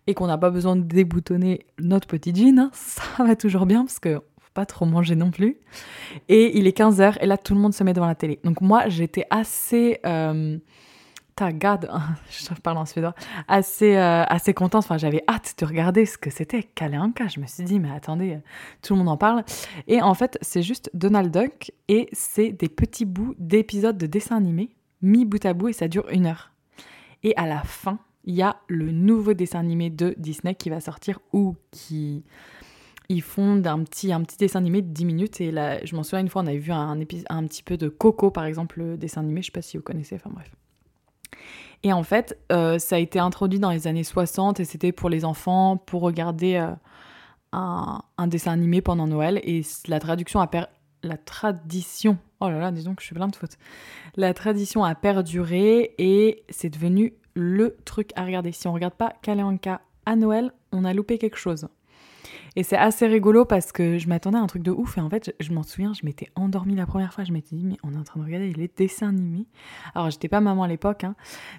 et 0.07 0.13
qu'on 0.13 0.27
n'a 0.27 0.37
pas 0.37 0.49
besoin 0.49 0.75
de 0.75 0.83
déboutonner 0.83 1.65
notre 1.79 2.07
petit 2.07 2.33
jean, 2.33 2.59
hein, 2.59 2.69
ça 2.73 3.23
va 3.23 3.35
toujours 3.35 3.65
bien 3.65 3.83
parce 3.85 3.99
que 3.99 4.15
faut 4.15 4.51
pas 4.53 4.65
trop 4.65 4.85
manger 4.85 5.15
non 5.15 5.31
plus. 5.31 5.57
Et 6.29 6.57
il 6.57 6.67
est 6.67 6.77
15h 6.77 7.17
et 7.21 7.25
là 7.25 7.37
tout 7.37 7.53
le 7.53 7.59
monde 7.59 7.73
se 7.73 7.83
met 7.83 7.93
devant 7.93 8.07
la 8.07 8.15
télé. 8.15 8.39
Donc 8.43 8.61
moi 8.61 8.87
j'étais 8.87 9.25
assez 9.29 9.99
euh, 10.05 10.57
tagad, 11.35 11.91
je 12.29 12.53
parle 12.61 12.77
en 12.77 12.85
suédois, 12.85 13.15
assez, 13.47 13.95
euh, 13.95 14.23
assez 14.27 14.53
contente. 14.53 14.85
Enfin, 14.85 14.97
j'avais 14.97 15.23
hâte 15.27 15.55
de 15.57 15.65
regarder 15.65 16.05
ce 16.05 16.17
que 16.17 16.29
c'était 16.29 16.63
Kalanka. 16.63 17.27
Je 17.27 17.39
me 17.39 17.45
suis 17.45 17.63
dit, 17.63 17.79
mais 17.79 17.91
attendez, 17.91 18.39
tout 18.81 18.93
le 18.93 18.99
monde 18.99 19.09
en 19.09 19.17
parle. 19.17 19.43
Et 19.87 20.01
en 20.01 20.13
fait, 20.13 20.37
c'est 20.41 20.61
juste 20.61 20.89
Donald 20.93 21.31
Duck 21.31 21.71
et 21.87 22.07
c'est 22.13 22.51
des 22.51 22.69
petits 22.69 23.05
bouts 23.05 23.35
d'épisodes 23.37 23.97
de 23.97 24.05
dessins 24.05 24.37
animés 24.37 24.75
mis 25.01 25.25
bout 25.25 25.45
à 25.45 25.53
bout 25.53 25.69
et 25.69 25.73
ça 25.73 25.87
dure 25.87 26.07
une 26.09 26.25
heure. 26.25 26.51
Et 27.23 27.35
à 27.37 27.47
la 27.47 27.61
fin, 27.61 27.99
il 28.25 28.35
y 28.35 28.41
a 28.41 28.57
le 28.67 28.91
nouveau 28.91 29.33
dessin 29.33 29.59
animé 29.59 29.89
de 29.89 30.15
Disney 30.17 30.55
qui 30.55 30.69
va 30.69 30.81
sortir 30.81 31.19
ou 31.31 31.55
qui 31.71 32.23
ils 33.07 33.21
font 33.21 33.63
un 33.63 33.83
petit, 33.83 34.11
un 34.11 34.21
petit 34.23 34.37
dessin 34.37 34.59
animé 34.59 34.81
de 34.81 34.87
10 34.87 35.05
minutes. 35.05 35.41
Et 35.41 35.51
là, 35.51 35.83
je 35.85 35.95
m'en 35.95 36.03
souviens 36.03 36.21
une 36.21 36.29
fois, 36.29 36.41
on 36.41 36.47
avait 36.47 36.57
vu 36.57 36.71
un, 36.71 36.99
un 37.29 37.43
petit 37.45 37.63
peu 37.63 37.77
de 37.77 37.87
Coco, 37.87 38.31
par 38.31 38.45
exemple, 38.45 38.79
le 38.79 38.97
dessin 38.97 39.21
animé. 39.21 39.41
Je 39.41 39.47
sais 39.47 39.51
pas 39.51 39.61
si 39.61 39.77
vous 39.77 39.83
connaissez, 39.83 40.15
enfin 40.15 40.31
bref. 40.33 40.51
Et 41.83 41.93
en 41.93 42.01
fait, 42.01 42.39
euh, 42.51 42.79
ça 42.79 42.95
a 42.95 42.99
été 42.99 43.19
introduit 43.19 43.59
dans 43.59 43.69
les 43.69 43.85
années 43.85 44.03
60 44.03 44.59
et 44.59 44.65
c'était 44.65 44.91
pour 44.91 45.09
les 45.09 45.23
enfants, 45.23 45.77
pour 45.77 46.01
regarder 46.01 46.55
euh, 46.55 46.71
un, 47.51 48.27
dessin 48.27 48.53
animé 48.53 48.81
pendant 48.81 49.05
Noël. 49.05 49.39
Et 49.43 49.61
la 49.87 49.99
traduction 49.99 50.43
la 51.03 51.17
tradition, 51.17 52.17
oh 52.39 52.49
là 52.49 52.57
là, 52.57 52.71
disons 52.71 52.95
que 52.95 53.03
je 53.03 53.05
suis 53.05 53.13
plein 53.13 53.27
de 53.27 53.35
fautes. 53.35 53.59
La 54.15 54.33
tradition 54.33 54.83
a 54.83 54.95
perduré 54.95 55.93
et 55.99 56.43
c'est 56.49 56.71
devenu 56.71 57.13
le 57.35 57.77
truc 57.85 58.11
à 58.15 58.25
regarder. 58.25 58.51
Si 58.51 58.67
on 58.67 58.73
regarde 58.73 58.95
pas 58.95 59.13
Kaléanka 59.21 59.81
à 60.05 60.15
Noël, 60.15 60.51
on 60.71 60.85
a 60.85 60.93
loupé 60.93 61.17
quelque 61.17 61.37
chose. 61.37 61.67
Et 62.57 62.63
c'est 62.63 62.77
assez 62.77 63.05
rigolo 63.05 63.43
parce 63.43 63.73
que 63.73 63.97
je 63.97 64.07
m'attendais 64.07 64.37
à 64.37 64.41
un 64.41 64.47
truc 64.47 64.63
de 64.63 64.71
ouf 64.71 64.97
et 64.97 65.01
en 65.01 65.09
fait, 65.09 65.35
je, 65.41 65.51
m'en 65.51 65.63
souviens, 65.63 65.93
je 65.93 66.05
m'étais 66.05 66.29
endormie 66.35 66.75
la 66.75 66.85
première 66.85 67.13
fois. 67.13 67.25
Je 67.25 67.33
m'étais 67.33 67.55
dit, 67.55 67.65
mais 67.65 67.77
on 67.83 67.93
est 67.93 67.97
en 67.97 68.03
train 68.03 68.19
de 68.19 68.25
regarder 68.25 68.53
les 68.53 68.71
dessins 68.77 69.09
animés. 69.09 69.45
Alors, 69.93 70.09
j'étais 70.09 70.29
pas 70.29 70.39
maman 70.39 70.63
à 70.63 70.67
l'époque, 70.69 71.03
hein, 71.03 71.15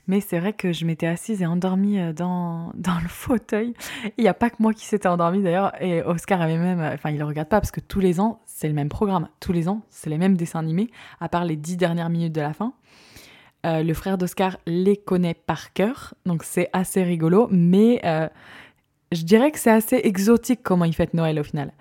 mais 0.06 0.20
c'est 0.20 0.38
vrai 0.38 0.54
que 0.54 0.72
je 0.72 0.86
m'étais 0.86 1.06
assise 1.06 1.42
et 1.42 1.46
endormie 1.46 1.98
euh, 1.98 2.12
dans, 2.14 2.72
dans 2.74 2.98
le 2.98 3.08
fauteuil. 3.08 3.74
Il 4.16 4.22
n'y 4.22 4.28
a 4.28 4.34
pas 4.34 4.48
que 4.48 4.56
moi 4.58 4.72
qui 4.72 4.86
s'étais 4.86 5.08
endormie 5.08 5.42
d'ailleurs. 5.42 5.72
Et 5.82 6.02
Oscar 6.02 6.40
avait 6.40 6.56
même, 6.56 6.80
euh, 6.80 6.94
enfin, 6.94 7.10
il 7.10 7.18
le 7.18 7.24
regarde 7.24 7.48
pas 7.48 7.60
parce 7.60 7.70
que 7.70 7.80
tous 7.80 8.00
les 8.00 8.18
ans, 8.18 8.40
c'est 8.46 8.68
le 8.68 8.74
même 8.74 8.88
programme. 8.88 9.28
Tous 9.38 9.52
les 9.52 9.68
ans, 9.68 9.82
c'est 9.90 10.08
les 10.08 10.18
mêmes 10.18 10.36
dessins 10.36 10.60
animés, 10.60 10.90
à 11.20 11.28
part 11.28 11.44
les 11.44 11.56
dix 11.56 11.76
dernières 11.76 12.08
minutes 12.08 12.32
de 12.32 12.40
la 12.40 12.54
fin. 12.54 12.72
Euh, 13.66 13.82
le 13.82 13.94
frère 13.94 14.16
d'Oscar 14.16 14.58
les 14.66 14.96
connaît 14.96 15.34
par 15.34 15.72
cœur, 15.72 16.14
donc 16.24 16.44
c'est 16.44 16.70
assez 16.72 17.02
rigolo, 17.02 17.48
mais 17.50 18.00
euh, 18.04 18.28
je 19.10 19.24
dirais 19.24 19.50
que 19.50 19.58
c'est 19.58 19.70
assez 19.70 20.00
exotique 20.04 20.60
comment 20.62 20.84
il 20.84 20.94
fête 20.94 21.14
Noël 21.14 21.40
au 21.40 21.42
final. 21.42 21.72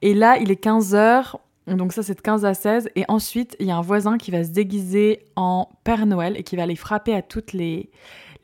Et 0.00 0.14
là, 0.14 0.38
il 0.38 0.50
est 0.50 0.62
15h, 0.62 1.34
donc 1.66 1.92
ça 1.92 2.02
c'est 2.02 2.14
de 2.14 2.22
15 2.22 2.46
à 2.46 2.54
16, 2.54 2.88
et 2.96 3.04
ensuite 3.08 3.54
il 3.60 3.66
y 3.66 3.70
a 3.70 3.76
un 3.76 3.82
voisin 3.82 4.16
qui 4.16 4.30
va 4.30 4.44
se 4.44 4.50
déguiser 4.50 5.26
en 5.36 5.68
Père 5.84 6.06
Noël 6.06 6.38
et 6.38 6.42
qui 6.42 6.56
va 6.56 6.62
aller 6.62 6.76
frapper 6.76 7.14
à 7.14 7.20
toutes 7.20 7.52
les, 7.52 7.90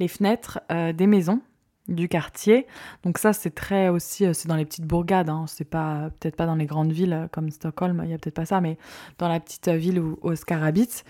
fenêtres 0.09 0.61
euh, 0.71 0.93
des 0.93 1.07
maisons 1.07 1.41
du 1.89 2.09
quartier. 2.09 2.67
Donc 3.05 3.17
ça 3.17 3.33
c'est 3.33 3.55
très 3.55 3.89
aussi, 3.89 4.27
c'est 4.35 4.49
dans 4.49 4.57
les 4.57 4.67
petites 4.67 4.87
bourgades, 4.87 5.31
hein. 5.31 5.47
c'est 5.47 5.65
pas 5.65 6.11
peut-être 6.21 6.37
pas 6.37 6.47
dans 6.47 6.57
les 6.57 6.67
grandes 6.67 6.93
villes 6.93 7.29
comme 7.33 7.49
Stockholm, 7.51 8.03
il 8.05 8.11
y 8.11 8.15
a 8.15 8.19
peut-être 8.19 8.35
pas 8.35 8.45
ça, 8.45 8.61
mais 8.61 8.77
dans 9.17 9.29
la 9.29 9.41
petite 9.41 9.69
ville 9.69 9.99
où 9.99 10.19
Oscar 10.23 10.63
habite. 10.63 11.05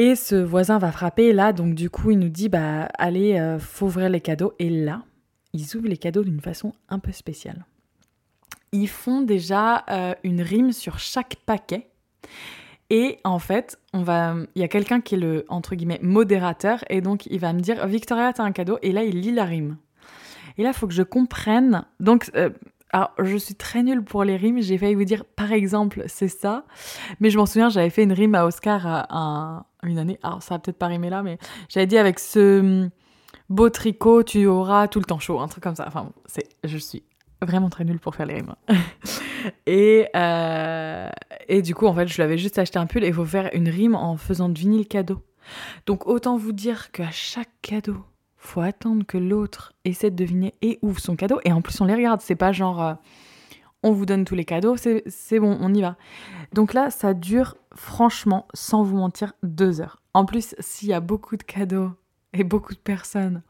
Et 0.00 0.14
ce 0.14 0.36
voisin 0.36 0.78
va 0.78 0.92
frapper 0.92 1.32
là, 1.32 1.52
donc 1.52 1.74
du 1.74 1.90
coup 1.90 2.12
il 2.12 2.20
nous 2.20 2.28
dit 2.28 2.48
bah 2.48 2.84
allez, 2.98 3.36
euh, 3.36 3.58
faut 3.58 3.86
ouvrir 3.86 4.08
les 4.08 4.20
cadeaux. 4.20 4.54
Et 4.60 4.70
là, 4.70 5.02
ils 5.52 5.76
ouvrent 5.76 5.88
les 5.88 5.96
cadeaux 5.96 6.22
d'une 6.22 6.40
façon 6.40 6.72
un 6.88 7.00
peu 7.00 7.10
spéciale. 7.10 7.66
Ils 8.70 8.88
font 8.88 9.22
déjà 9.22 9.84
euh, 9.90 10.14
une 10.22 10.40
rime 10.40 10.70
sur 10.70 11.00
chaque 11.00 11.34
paquet. 11.44 11.88
Et 12.90 13.18
en 13.24 13.40
fait, 13.40 13.76
on 13.92 14.04
va, 14.04 14.36
il 14.54 14.62
y 14.62 14.64
a 14.64 14.68
quelqu'un 14.68 15.00
qui 15.00 15.16
est 15.16 15.18
le 15.18 15.44
entre 15.48 15.74
guillemets 15.74 15.98
modérateur 16.00 16.84
et 16.90 17.00
donc 17.00 17.26
il 17.26 17.40
va 17.40 17.52
me 17.52 17.58
dire 17.58 17.84
Victoria, 17.88 18.32
t'as 18.32 18.44
un 18.44 18.52
cadeau 18.52 18.78
et 18.82 18.92
là 18.92 19.02
il 19.02 19.20
lit 19.20 19.32
la 19.32 19.46
rime. 19.46 19.78
Et 20.58 20.62
là, 20.62 20.70
il 20.70 20.74
faut 20.74 20.86
que 20.86 20.94
je 20.94 21.02
comprenne. 21.02 21.84
Donc, 22.00 22.30
euh, 22.34 22.50
alors, 22.90 23.12
je 23.18 23.36
suis 23.36 23.54
très 23.54 23.82
nulle 23.82 24.02
pour 24.02 24.24
les 24.24 24.36
rimes. 24.36 24.62
J'ai 24.62 24.78
failli 24.78 24.94
vous 24.94 25.04
dire, 25.04 25.24
par 25.24 25.52
exemple, 25.52 26.04
c'est 26.06 26.28
ça. 26.28 26.64
Mais 27.20 27.30
je 27.30 27.38
m'en 27.38 27.46
souviens, 27.46 27.68
j'avais 27.68 27.90
fait 27.90 28.02
une 28.02 28.12
rime 28.12 28.34
à 28.34 28.46
Oscar 28.46 28.86
à, 28.86 29.66
une 29.82 29.98
année. 29.98 30.18
Alors, 30.22 30.42
ça 30.42 30.54
va 30.54 30.58
peut-être 30.58 30.78
pas 30.78 30.86
rimer 30.86 31.10
là, 31.10 31.22
mais 31.22 31.38
j'avais 31.68 31.86
dit 31.86 31.98
avec 31.98 32.18
ce 32.18 32.60
hum, 32.60 32.90
beau 33.50 33.68
tricot, 33.68 34.22
tu 34.22 34.46
auras 34.46 34.88
tout 34.88 35.00
le 35.00 35.04
temps 35.04 35.18
chaud. 35.18 35.38
Un 35.40 35.48
truc 35.48 35.62
comme 35.62 35.76
ça. 35.76 35.84
Enfin, 35.86 36.12
c'est, 36.26 36.48
je 36.64 36.78
suis 36.78 37.02
vraiment 37.42 37.68
très 37.68 37.84
nulle 37.84 38.00
pour 38.00 38.14
faire 38.14 38.26
les 38.26 38.36
rimes. 38.36 38.54
et, 39.66 40.08
euh, 40.16 41.10
et 41.48 41.60
du 41.60 41.74
coup, 41.74 41.86
en 41.86 41.94
fait, 41.94 42.08
je 42.08 42.20
l'avais 42.22 42.38
juste 42.38 42.58
acheté 42.58 42.78
un 42.78 42.86
pull 42.86 43.04
et 43.04 43.08
il 43.08 43.14
faut 43.14 43.26
faire 43.26 43.50
une 43.52 43.68
rime 43.68 43.94
en 43.94 44.16
faisant 44.16 44.48
deviner 44.48 44.78
le 44.78 44.84
cadeau. 44.84 45.22
Donc, 45.86 46.06
autant 46.06 46.36
vous 46.36 46.52
dire 46.52 46.90
qu'à 46.90 47.10
chaque 47.10 47.50
cadeau, 47.60 48.04
faut 48.48 48.60
attendre 48.60 49.04
que 49.06 49.18
l'autre 49.18 49.74
essaie 49.84 50.10
de 50.10 50.16
deviner 50.16 50.54
et 50.62 50.78
ouvre 50.82 51.00
son 51.00 51.16
cadeau. 51.16 51.40
Et 51.44 51.52
en 51.52 51.60
plus, 51.60 51.80
on 51.80 51.84
les 51.84 51.94
regarde. 51.94 52.20
C'est 52.20 52.34
pas 52.34 52.52
genre, 52.52 52.82
euh, 52.82 52.94
on 53.82 53.92
vous 53.92 54.06
donne 54.06 54.24
tous 54.24 54.34
les 54.34 54.44
cadeaux, 54.44 54.76
c'est 54.76 55.38
bon, 55.38 55.56
on 55.60 55.72
y 55.72 55.82
va. 55.82 55.96
Donc 56.52 56.74
là, 56.74 56.90
ça 56.90 57.14
dure, 57.14 57.56
franchement, 57.74 58.48
sans 58.54 58.82
vous 58.82 58.96
mentir, 58.96 59.34
deux 59.42 59.80
heures. 59.80 60.02
En 60.14 60.24
plus, 60.24 60.54
s'il 60.58 60.88
y 60.88 60.92
a 60.92 61.00
beaucoup 61.00 61.36
de 61.36 61.42
cadeaux 61.42 61.90
et 62.32 62.42
beaucoup 62.42 62.74
de 62.74 62.78
personnes, 62.78 63.42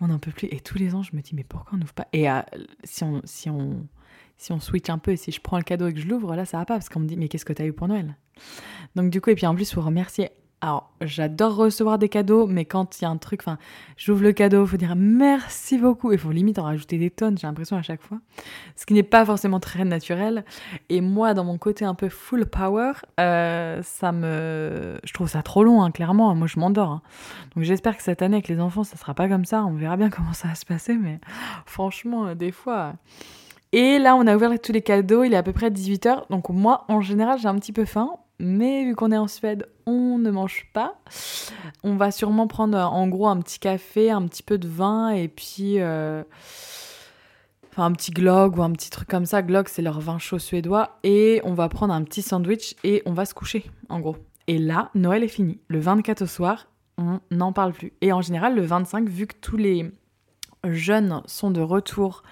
on 0.00 0.08
n'en 0.08 0.18
peut 0.18 0.30
plus. 0.30 0.48
Et 0.50 0.60
tous 0.60 0.78
les 0.78 0.94
ans, 0.94 1.02
je 1.02 1.14
me 1.14 1.20
dis, 1.20 1.34
mais 1.34 1.44
pourquoi 1.44 1.74
on 1.74 1.78
n'ouvre 1.78 1.92
pas? 1.92 2.06
Et 2.12 2.30
euh, 2.30 2.40
si, 2.84 3.04
on, 3.04 3.20
si, 3.24 3.50
on, 3.50 3.86
si 4.38 4.52
on 4.52 4.60
switch 4.60 4.88
un 4.88 4.98
peu 4.98 5.12
et 5.12 5.16
si 5.16 5.32
je 5.32 5.40
prends 5.40 5.58
le 5.58 5.64
cadeau 5.64 5.88
et 5.88 5.92
que 5.92 6.00
je 6.00 6.06
l'ouvre, 6.06 6.34
là, 6.34 6.46
ça 6.46 6.58
va 6.58 6.64
pas 6.64 6.74
parce 6.74 6.88
qu'on 6.88 7.00
me 7.00 7.06
dit, 7.06 7.16
mais 7.16 7.28
qu'est-ce 7.28 7.44
que 7.44 7.52
tu 7.52 7.62
as 7.62 7.66
eu 7.66 7.72
pour 7.72 7.88
Noël? 7.88 8.16
Donc 8.94 9.10
du 9.10 9.20
coup, 9.20 9.30
et 9.30 9.34
puis 9.34 9.46
en 9.46 9.54
plus, 9.54 9.72
faut 9.72 9.82
remercier 9.82 10.30
alors, 10.66 10.90
j'adore 11.00 11.54
recevoir 11.54 11.96
des 11.96 12.08
cadeaux, 12.08 12.48
mais 12.48 12.64
quand 12.64 12.98
il 12.98 13.02
y 13.02 13.06
a 13.06 13.08
un 13.08 13.18
truc, 13.18 13.42
enfin, 13.42 13.56
j'ouvre 13.96 14.24
le 14.24 14.32
cadeau, 14.32 14.64
il 14.64 14.68
faut 14.68 14.76
dire 14.76 14.96
merci 14.96 15.78
beaucoup. 15.78 16.10
Il 16.10 16.18
faut 16.18 16.32
limite 16.32 16.58
en 16.58 16.64
rajouter 16.64 16.98
des 16.98 17.08
tonnes, 17.08 17.38
j'ai 17.38 17.46
l'impression 17.46 17.76
à 17.76 17.82
chaque 17.82 18.02
fois. 18.02 18.18
Ce 18.74 18.84
qui 18.84 18.92
n'est 18.92 19.04
pas 19.04 19.24
forcément 19.24 19.60
très 19.60 19.84
naturel. 19.84 20.44
Et 20.88 21.00
moi, 21.00 21.34
dans 21.34 21.44
mon 21.44 21.56
côté 21.56 21.84
un 21.84 21.94
peu 21.94 22.08
full 22.08 22.46
power, 22.46 22.94
euh, 23.20 23.80
ça 23.84 24.10
me. 24.10 24.98
Je 25.04 25.12
trouve 25.12 25.28
ça 25.28 25.44
trop 25.44 25.62
long, 25.62 25.84
hein, 25.84 25.92
clairement. 25.92 26.34
Moi, 26.34 26.48
je 26.48 26.58
m'endors. 26.58 26.90
Hein. 26.90 27.02
Donc, 27.54 27.62
j'espère 27.62 27.96
que 27.96 28.02
cette 28.02 28.20
année, 28.20 28.38
avec 28.38 28.48
les 28.48 28.58
enfants, 28.58 28.82
ça 28.82 28.96
sera 28.96 29.14
pas 29.14 29.28
comme 29.28 29.44
ça. 29.44 29.64
On 29.64 29.74
verra 29.74 29.96
bien 29.96 30.10
comment 30.10 30.32
ça 30.32 30.48
va 30.48 30.56
se 30.56 30.64
passer, 30.64 30.96
mais 30.96 31.20
franchement, 31.64 32.26
euh, 32.26 32.34
des 32.34 32.50
fois. 32.50 32.94
Et 33.70 34.00
là, 34.00 34.16
on 34.16 34.26
a 34.26 34.34
ouvert 34.34 34.50
tous 34.60 34.72
les 34.72 34.82
cadeaux, 34.82 35.22
il 35.22 35.32
est 35.32 35.36
à 35.36 35.44
peu 35.44 35.52
près 35.52 35.70
18h. 35.70 36.28
Donc, 36.28 36.48
moi, 36.48 36.86
en 36.88 37.00
général, 37.00 37.38
j'ai 37.38 37.46
un 37.46 37.54
petit 37.54 37.72
peu 37.72 37.84
faim 37.84 38.10
mais 38.38 38.84
vu 38.84 38.94
qu'on 38.94 39.12
est 39.12 39.16
en 39.16 39.28
Suède, 39.28 39.68
on 39.86 40.18
ne 40.18 40.30
mange 40.30 40.66
pas. 40.72 41.00
On 41.82 41.96
va 41.96 42.10
sûrement 42.10 42.46
prendre 42.46 42.78
en 42.78 43.08
gros 43.08 43.28
un 43.28 43.40
petit 43.40 43.58
café, 43.58 44.10
un 44.10 44.26
petit 44.26 44.42
peu 44.42 44.58
de 44.58 44.68
vin 44.68 45.10
et 45.10 45.28
puis 45.28 45.80
euh, 45.80 46.22
enfin 47.70 47.86
un 47.86 47.92
petit 47.92 48.10
glog 48.10 48.58
ou 48.58 48.62
un 48.62 48.72
petit 48.72 48.90
truc 48.90 49.08
comme 49.08 49.26
ça. 49.26 49.42
Glog, 49.42 49.68
c'est 49.68 49.82
leur 49.82 50.00
vin 50.00 50.18
chaud 50.18 50.38
suédois 50.38 50.98
et 51.02 51.40
on 51.44 51.54
va 51.54 51.68
prendre 51.68 51.94
un 51.94 52.02
petit 52.02 52.22
sandwich 52.22 52.76
et 52.84 53.02
on 53.06 53.12
va 53.12 53.24
se 53.24 53.34
coucher 53.34 53.64
en 53.88 54.00
gros. 54.00 54.16
Et 54.48 54.58
là, 54.58 54.90
Noël 54.94 55.24
est 55.24 55.28
fini. 55.28 55.58
Le 55.68 55.80
24 55.80 56.22
au 56.22 56.26
soir, 56.26 56.68
on 56.98 57.20
n'en 57.30 57.52
parle 57.52 57.72
plus. 57.72 57.92
Et 58.00 58.12
en 58.12 58.22
général, 58.22 58.54
le 58.54 58.62
25, 58.62 59.08
vu 59.08 59.26
que 59.26 59.36
tous 59.40 59.56
les 59.56 59.90
jeunes 60.64 61.22
sont 61.26 61.50
de 61.50 61.60
retour 61.60 62.22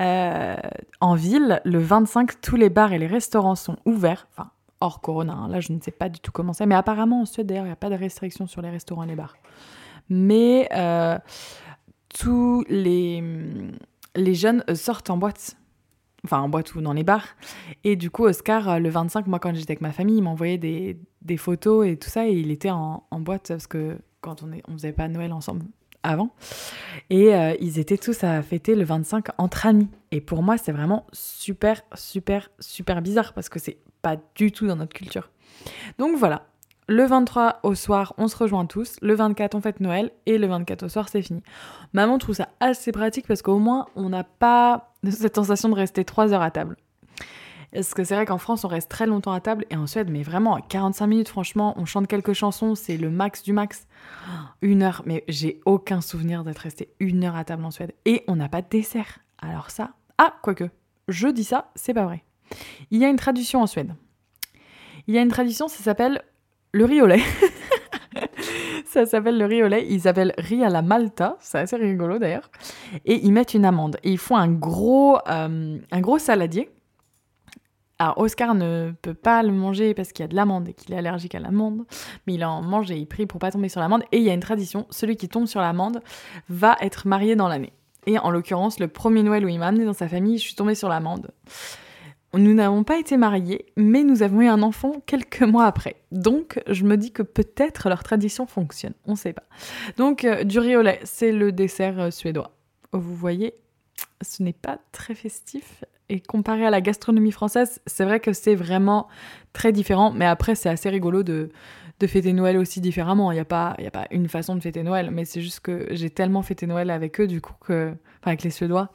euh, 0.00 0.56
en 1.00 1.14
ville, 1.14 1.60
le 1.64 1.78
25, 1.78 2.40
tous 2.40 2.56
les 2.56 2.70
bars 2.70 2.92
et 2.92 2.98
les 2.98 3.06
restaurants 3.06 3.54
sont 3.54 3.76
ouverts. 3.84 4.26
Enfin, 4.32 4.50
hors 4.80 5.00
Corona. 5.00 5.32
Hein. 5.32 5.48
Là, 5.48 5.60
je 5.60 5.72
ne 5.72 5.80
sais 5.80 5.90
pas 5.90 6.08
du 6.08 6.20
tout 6.20 6.32
comment 6.32 6.52
c'est. 6.52 6.66
Mais 6.66 6.74
apparemment, 6.74 7.22
en 7.22 7.26
Suède, 7.26 7.46
d'ailleurs, 7.46 7.64
il 7.64 7.68
n'y 7.68 7.72
a 7.72 7.76
pas 7.76 7.90
de 7.90 7.94
restrictions 7.94 8.46
sur 8.46 8.62
les 8.62 8.70
restaurants 8.70 9.04
et 9.04 9.06
les 9.06 9.16
bars. 9.16 9.36
Mais 10.08 10.68
euh, 10.74 11.18
tous 12.08 12.64
les, 12.68 13.22
les 14.16 14.34
jeunes 14.34 14.64
sortent 14.74 15.10
en 15.10 15.16
boîte. 15.16 15.56
Enfin, 16.24 16.40
en 16.40 16.48
boîte 16.48 16.74
ou 16.74 16.82
dans 16.82 16.92
les 16.92 17.04
bars. 17.04 17.28
Et 17.84 17.96
du 17.96 18.10
coup, 18.10 18.24
Oscar, 18.24 18.68
euh, 18.68 18.78
le 18.78 18.90
25, 18.90 19.26
moi, 19.26 19.38
quand 19.38 19.54
j'étais 19.54 19.72
avec 19.72 19.80
ma 19.80 19.92
famille, 19.92 20.18
il 20.18 20.22
m'envoyait 20.22 20.58
des, 20.58 20.98
des, 21.22 21.36
photos 21.38 21.86
et 21.86 21.96
tout 21.96 22.10
ça. 22.10 22.26
Et 22.26 22.32
il 22.32 22.50
était 22.50 22.70
en, 22.70 23.04
en 23.10 23.20
boîte 23.20 23.48
parce 23.48 23.66
que 23.66 23.98
quand 24.20 24.42
on 24.42 24.46
ne 24.46 24.56
on 24.68 24.72
faisait 24.72 24.92
pas 24.92 25.08
Noël 25.08 25.32
ensemble 25.32 25.64
avant. 26.02 26.30
Et 27.10 27.34
euh, 27.34 27.54
ils 27.60 27.78
étaient 27.78 27.98
tous 27.98 28.24
à 28.24 28.40
fêter 28.42 28.74
le 28.74 28.84
25 28.84 29.26
entre 29.38 29.66
amis. 29.66 29.88
Et 30.10 30.20
pour 30.20 30.42
moi, 30.42 30.58
c'est 30.58 30.72
vraiment 30.72 31.06
super, 31.12 31.82
super, 31.94 32.50
super 32.58 33.02
bizarre 33.02 33.32
parce 33.32 33.48
que 33.48 33.58
c'est 33.58 33.78
pas 34.02 34.16
du 34.34 34.52
tout 34.52 34.66
dans 34.66 34.76
notre 34.76 34.94
culture. 34.94 35.30
Donc 35.98 36.16
voilà, 36.16 36.46
le 36.90 37.04
23 37.04 37.60
au 37.62 37.76
soir, 37.76 38.14
on 38.18 38.26
se 38.26 38.36
rejoint 38.36 38.66
tous. 38.66 38.96
Le 39.00 39.14
24, 39.14 39.54
on 39.54 39.60
fête 39.60 39.78
Noël. 39.78 40.10
Et 40.26 40.38
le 40.38 40.48
24 40.48 40.82
au 40.82 40.88
soir, 40.88 41.08
c'est 41.08 41.22
fini. 41.22 41.42
Maman 41.92 42.18
trouve 42.18 42.34
ça 42.34 42.48
assez 42.58 42.90
pratique 42.90 43.28
parce 43.28 43.42
qu'au 43.42 43.58
moins, 43.58 43.86
on 43.94 44.08
n'a 44.08 44.24
pas 44.24 44.92
cette 45.08 45.36
sensation 45.36 45.68
de 45.68 45.76
rester 45.76 46.04
3 46.04 46.32
heures 46.32 46.42
à 46.42 46.50
table. 46.50 46.76
Parce 47.72 47.94
que 47.94 48.02
c'est 48.02 48.14
vrai 48.14 48.26
qu'en 48.26 48.38
France, 48.38 48.64
on 48.64 48.68
reste 48.68 48.90
très 48.90 49.06
longtemps 49.06 49.32
à 49.32 49.40
table. 49.40 49.64
Et 49.70 49.76
en 49.76 49.86
Suède, 49.86 50.08
mais 50.10 50.22
vraiment, 50.22 50.58
45 50.60 51.06
minutes, 51.06 51.28
franchement, 51.28 51.74
on 51.76 51.84
chante 51.84 52.08
quelques 52.08 52.32
chansons. 52.32 52.74
C'est 52.74 52.96
le 52.96 53.10
max 53.10 53.42
du 53.42 53.52
max. 53.52 53.86
Une 54.60 54.82
heure. 54.82 55.02
Mais 55.06 55.24
j'ai 55.28 55.60
aucun 55.64 56.00
souvenir 56.00 56.42
d'être 56.42 56.58
resté 56.58 56.94
une 56.98 57.24
heure 57.24 57.36
à 57.36 57.44
table 57.44 57.64
en 57.64 57.70
Suède. 57.70 57.94
Et 58.04 58.24
on 58.26 58.36
n'a 58.36 58.48
pas 58.48 58.62
de 58.62 58.68
dessert. 58.68 59.20
Alors 59.38 59.70
ça. 59.70 59.90
Ah, 60.18 60.34
quoique. 60.42 60.68
Je 61.08 61.28
dis 61.28 61.44
ça, 61.44 61.70
c'est 61.74 61.94
pas 61.94 62.04
vrai. 62.04 62.24
Il 62.90 63.00
y 63.00 63.04
a 63.04 63.08
une 63.08 63.16
tradition 63.16 63.62
en 63.62 63.66
Suède. 63.66 63.94
Il 65.06 65.14
y 65.14 65.18
a 65.18 65.22
une 65.22 65.28
tradition, 65.28 65.68
ça 65.68 65.82
s'appelle 65.82 66.22
le 66.72 66.84
riz 66.84 67.02
au 67.02 67.06
lait. 67.06 67.22
ça 68.84 69.06
s'appelle 69.06 69.38
le 69.38 69.46
riz 69.46 69.62
au 69.62 69.68
lait. 69.68 69.86
Ils 69.88 70.02
s'appellent 70.02 70.34
riz 70.38 70.64
à 70.64 70.68
la 70.68 70.82
Malta. 70.82 71.36
C'est 71.40 71.58
assez 71.58 71.76
rigolo 71.76 72.18
d'ailleurs. 72.18 72.50
Et 73.04 73.24
ils 73.24 73.32
mettent 73.32 73.54
une 73.54 73.64
amande. 73.64 73.98
Et 74.02 74.10
ils 74.10 74.18
font 74.18 74.36
un 74.36 74.48
gros, 74.48 75.18
euh, 75.28 75.78
un 75.90 76.00
gros 76.00 76.18
saladier. 76.18 76.70
Alors 78.00 78.16
Oscar 78.16 78.54
ne 78.54 78.92
peut 79.02 79.12
pas 79.12 79.42
le 79.42 79.52
manger 79.52 79.92
parce 79.92 80.12
qu'il 80.12 80.22
y 80.22 80.24
a 80.24 80.28
de 80.28 80.34
l'amande 80.34 80.66
et 80.68 80.72
qu'il 80.72 80.94
est 80.94 80.96
allergique 80.96 81.34
à 81.34 81.38
l'amande, 81.38 81.84
mais 82.26 82.32
il 82.32 82.44
en 82.46 82.62
mange 82.62 82.90
et 82.90 82.96
il 82.96 83.06
prie 83.06 83.26
pour 83.26 83.38
pas 83.38 83.50
tomber 83.50 83.68
sur 83.68 83.78
l'amande. 83.78 84.04
Et 84.10 84.16
il 84.16 84.22
y 84.22 84.30
a 84.30 84.32
une 84.32 84.40
tradition, 84.40 84.86
celui 84.88 85.18
qui 85.18 85.28
tombe 85.28 85.44
sur 85.44 85.60
l'amande 85.60 86.00
va 86.48 86.78
être 86.80 87.06
marié 87.06 87.36
dans 87.36 87.46
l'année. 87.46 87.74
Et 88.06 88.18
en 88.18 88.30
l'occurrence, 88.30 88.80
le 88.80 88.88
premier 88.88 89.22
Noël 89.22 89.44
où 89.44 89.48
il 89.48 89.58
m'a 89.58 89.66
amené 89.66 89.84
dans 89.84 89.92
sa 89.92 90.08
famille, 90.08 90.38
je 90.38 90.44
suis 90.44 90.54
tombée 90.54 90.74
sur 90.74 90.88
l'amande. 90.88 91.30
Nous 92.32 92.54
n'avons 92.54 92.84
pas 92.84 92.98
été 92.98 93.18
mariés, 93.18 93.66
mais 93.76 94.02
nous 94.02 94.22
avons 94.22 94.40
eu 94.40 94.46
un 94.46 94.62
enfant 94.62 95.02
quelques 95.04 95.42
mois 95.42 95.66
après. 95.66 95.96
Donc, 96.10 96.58
je 96.68 96.84
me 96.84 96.96
dis 96.96 97.12
que 97.12 97.22
peut-être 97.22 97.90
leur 97.90 98.02
tradition 98.02 98.46
fonctionne. 98.46 98.94
On 99.04 99.10
ne 99.10 99.16
sait 99.16 99.34
pas. 99.34 99.44
Donc, 99.98 100.24
euh, 100.24 100.44
du 100.44 100.58
riz 100.58 100.76
au 100.76 100.80
lait, 100.80 101.00
c'est 101.04 101.32
le 101.32 101.52
dessert 101.52 102.00
euh, 102.00 102.10
suédois. 102.10 102.52
Vous 102.92 103.14
voyez, 103.14 103.52
ce 104.22 104.42
n'est 104.42 104.54
pas 104.54 104.78
très 104.90 105.14
festif. 105.14 105.84
Et 106.10 106.20
comparé 106.20 106.66
à 106.66 106.70
la 106.70 106.80
gastronomie 106.80 107.30
française, 107.30 107.80
c'est 107.86 108.04
vrai 108.04 108.18
que 108.20 108.32
c'est 108.32 108.56
vraiment 108.56 109.08
très 109.52 109.70
différent. 109.70 110.10
Mais 110.10 110.26
après, 110.26 110.54
c'est 110.56 110.68
assez 110.68 110.90
rigolo 110.90 111.22
de, 111.22 111.50
de 112.00 112.06
fêter 112.06 112.32
Noël 112.32 112.58
aussi 112.58 112.80
différemment. 112.80 113.30
Il 113.30 113.36
n'y 113.36 113.40
a, 113.40 113.44
pas, 113.44 113.76
a 113.78 113.90
pas 113.90 114.06
une 114.10 114.28
façon 114.28 114.56
de 114.56 114.60
fêter 114.60 114.82
Noël. 114.82 115.10
Mais 115.12 115.24
c'est 115.24 115.40
juste 115.40 115.60
que 115.60 115.86
j'ai 115.92 116.10
tellement 116.10 116.42
fêté 116.42 116.66
Noël 116.66 116.90
avec 116.90 117.20
eux, 117.20 117.28
du 117.28 117.40
coup, 117.40 117.54
que, 117.60 117.90
enfin, 118.20 118.32
avec 118.32 118.42
les 118.42 118.50
Suédois, 118.50 118.90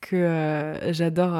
que 0.00 0.16
euh, 0.16 0.92
j'adore 0.92 1.38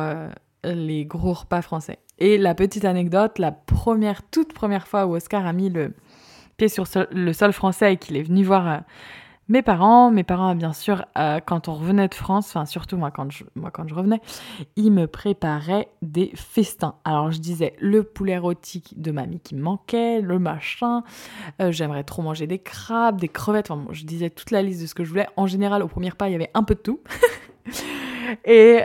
les 0.65 1.05
gros 1.07 1.33
repas 1.33 1.63
français. 1.63 1.99
Et 2.19 2.39
la 2.39 2.55
petite 2.55 2.85
anecdote, 2.85 3.39
la 3.39 3.51
première, 3.51 4.23
toute 4.23 4.53
première 4.53 4.87
fois 4.87 5.07
où 5.07 5.17
Oscar 5.17 5.47
a 5.47 5.53
mis 5.53 5.71
le 5.71 5.95
pied 6.57 6.69
sur 6.69 6.85
le 7.11 7.33
sol 7.33 7.53
français 7.53 7.95
et 7.95 7.97
qu'il 7.97 8.17
est 8.17 8.23
venu 8.23 8.45
voir 8.45 8.69
euh, 8.69 8.79
mes 9.51 9.63
parents, 9.63 10.13
mes 10.13 10.23
parents, 10.23 10.55
bien 10.55 10.73
sûr, 10.73 11.05
euh, 11.19 11.41
quand 11.45 11.67
on 11.67 11.75
revenait 11.75 12.07
de 12.07 12.15
France, 12.15 12.49
enfin 12.49 12.67
surtout 12.67 12.97
moi 12.97 13.11
quand, 13.11 13.31
je, 13.33 13.43
moi 13.57 13.73
quand 13.73 13.87
je 13.89 13.95
revenais, 13.95 14.21
ils 14.77 14.93
me 14.93 15.07
préparaient 15.07 15.89
des 16.03 16.31
festins. 16.37 16.95
Alors 17.05 17.33
je 17.33 17.41
disais 17.41 17.75
le 17.81 18.05
poulet 18.05 18.39
rôti 18.39 18.85
de 18.97 19.11
mamie 19.11 19.41
qui 19.41 19.57
me 19.57 19.63
manquait, 19.63 20.21
le 20.21 20.39
machin, 20.39 21.03
euh, 21.61 21.73
j'aimerais 21.73 22.05
trop 22.05 22.23
manger 22.23 22.47
des 22.47 22.61
crabes, 22.61 23.21
des 23.21 23.29
crevettes, 23.29 23.73
enfin 23.73 23.85
je 23.91 24.05
disais 24.05 24.31
toute 24.31 24.53
la 24.53 24.63
liste 24.63 24.83
de 24.83 24.87
ce 24.87 24.95
que 24.95 25.03
je 25.03 25.11
voulais. 25.11 25.27
En 25.37 25.49
général, 25.49 25.83
au 25.83 25.89
premier 25.89 26.13
pas, 26.13 26.29
il 26.29 26.33
y 26.33 26.37
avait 26.37 26.51
un 26.55 26.63
peu 26.63 26.77
de 26.77 26.81
tout. 26.81 27.01
et... 28.45 28.83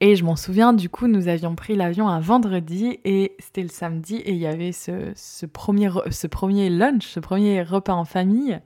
Et 0.00 0.16
je 0.16 0.24
m'en 0.24 0.36
souviens, 0.36 0.72
du 0.72 0.88
coup, 0.88 1.06
nous 1.06 1.28
avions 1.28 1.54
pris 1.54 1.76
l'avion 1.76 2.08
un 2.08 2.20
vendredi 2.20 2.98
et 3.04 3.36
c'était 3.38 3.62
le 3.62 3.68
samedi 3.68 4.16
et 4.16 4.32
il 4.32 4.38
y 4.38 4.46
avait 4.46 4.72
ce, 4.72 5.46
premier, 5.46 5.88
ce 6.10 6.26
premier 6.26 6.68
lunch, 6.68 7.06
ce 7.06 7.20
premier 7.20 7.62
repas 7.62 7.94
en 7.94 8.04
famille. 8.04 8.60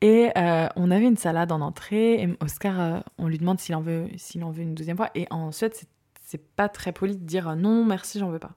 Et 0.00 0.30
euh, 0.36 0.68
on 0.76 0.90
avait 0.90 1.06
une 1.06 1.16
salade 1.16 1.50
en 1.50 1.60
entrée 1.60 2.22
et 2.22 2.28
Oscar, 2.40 2.80
euh, 2.80 3.00
on 3.18 3.26
lui 3.26 3.38
demande 3.38 3.58
s'il 3.58 3.74
en, 3.74 3.80
veut, 3.80 4.06
s'il 4.16 4.44
en 4.44 4.50
veut 4.50 4.62
une 4.62 4.74
deuxième 4.74 4.96
fois. 4.96 5.10
Et 5.14 5.26
en 5.30 5.50
Suède, 5.50 5.72
c'est, 5.74 5.88
c'est 6.22 6.46
pas 6.54 6.68
très 6.68 6.92
poli 6.92 7.16
de 7.16 7.24
dire 7.24 7.56
non, 7.56 7.84
merci, 7.84 8.18
j'en 8.18 8.28
veux 8.28 8.38
pas. 8.38 8.52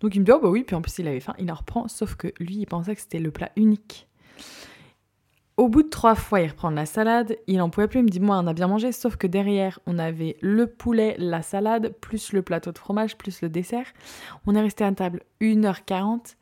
Donc 0.00 0.14
il 0.14 0.20
me 0.20 0.24
dit, 0.24 0.32
oh 0.32 0.40
bah 0.40 0.48
oui, 0.48 0.62
puis 0.62 0.76
en 0.76 0.80
plus 0.80 0.98
il 0.98 1.08
avait 1.08 1.20
faim, 1.20 1.34
il 1.38 1.50
en 1.52 1.56
reprend, 1.56 1.88
sauf 1.88 2.14
que 2.14 2.28
lui, 2.38 2.56
il 2.58 2.66
pensait 2.66 2.94
que 2.94 3.00
c'était 3.02 3.18
le 3.18 3.30
plat 3.30 3.50
unique. 3.56 4.08
Au 5.58 5.68
bout 5.68 5.82
de 5.82 5.88
trois 5.88 6.14
fois, 6.14 6.40
il 6.40 6.48
reprend 6.48 6.70
la 6.70 6.86
salade, 6.86 7.36
il 7.48 7.60
en 7.60 7.68
pouvait 7.68 7.88
plus, 7.88 7.98
il 7.98 8.04
me 8.04 8.08
dit 8.08 8.20
moi 8.20 8.38
on 8.38 8.46
a 8.46 8.52
bien 8.52 8.68
mangé, 8.68 8.92
sauf 8.92 9.16
que 9.16 9.26
derrière 9.26 9.80
on 9.86 9.98
avait 9.98 10.36
le 10.40 10.68
poulet, 10.68 11.16
la 11.18 11.42
salade, 11.42 11.92
plus 12.00 12.32
le 12.32 12.42
plateau 12.42 12.70
de 12.70 12.78
fromage, 12.78 13.18
plus 13.18 13.42
le 13.42 13.48
dessert. 13.48 13.86
On 14.46 14.54
est 14.54 14.60
resté 14.60 14.84
à 14.84 14.92
table 14.92 15.24
1h40 15.40 16.36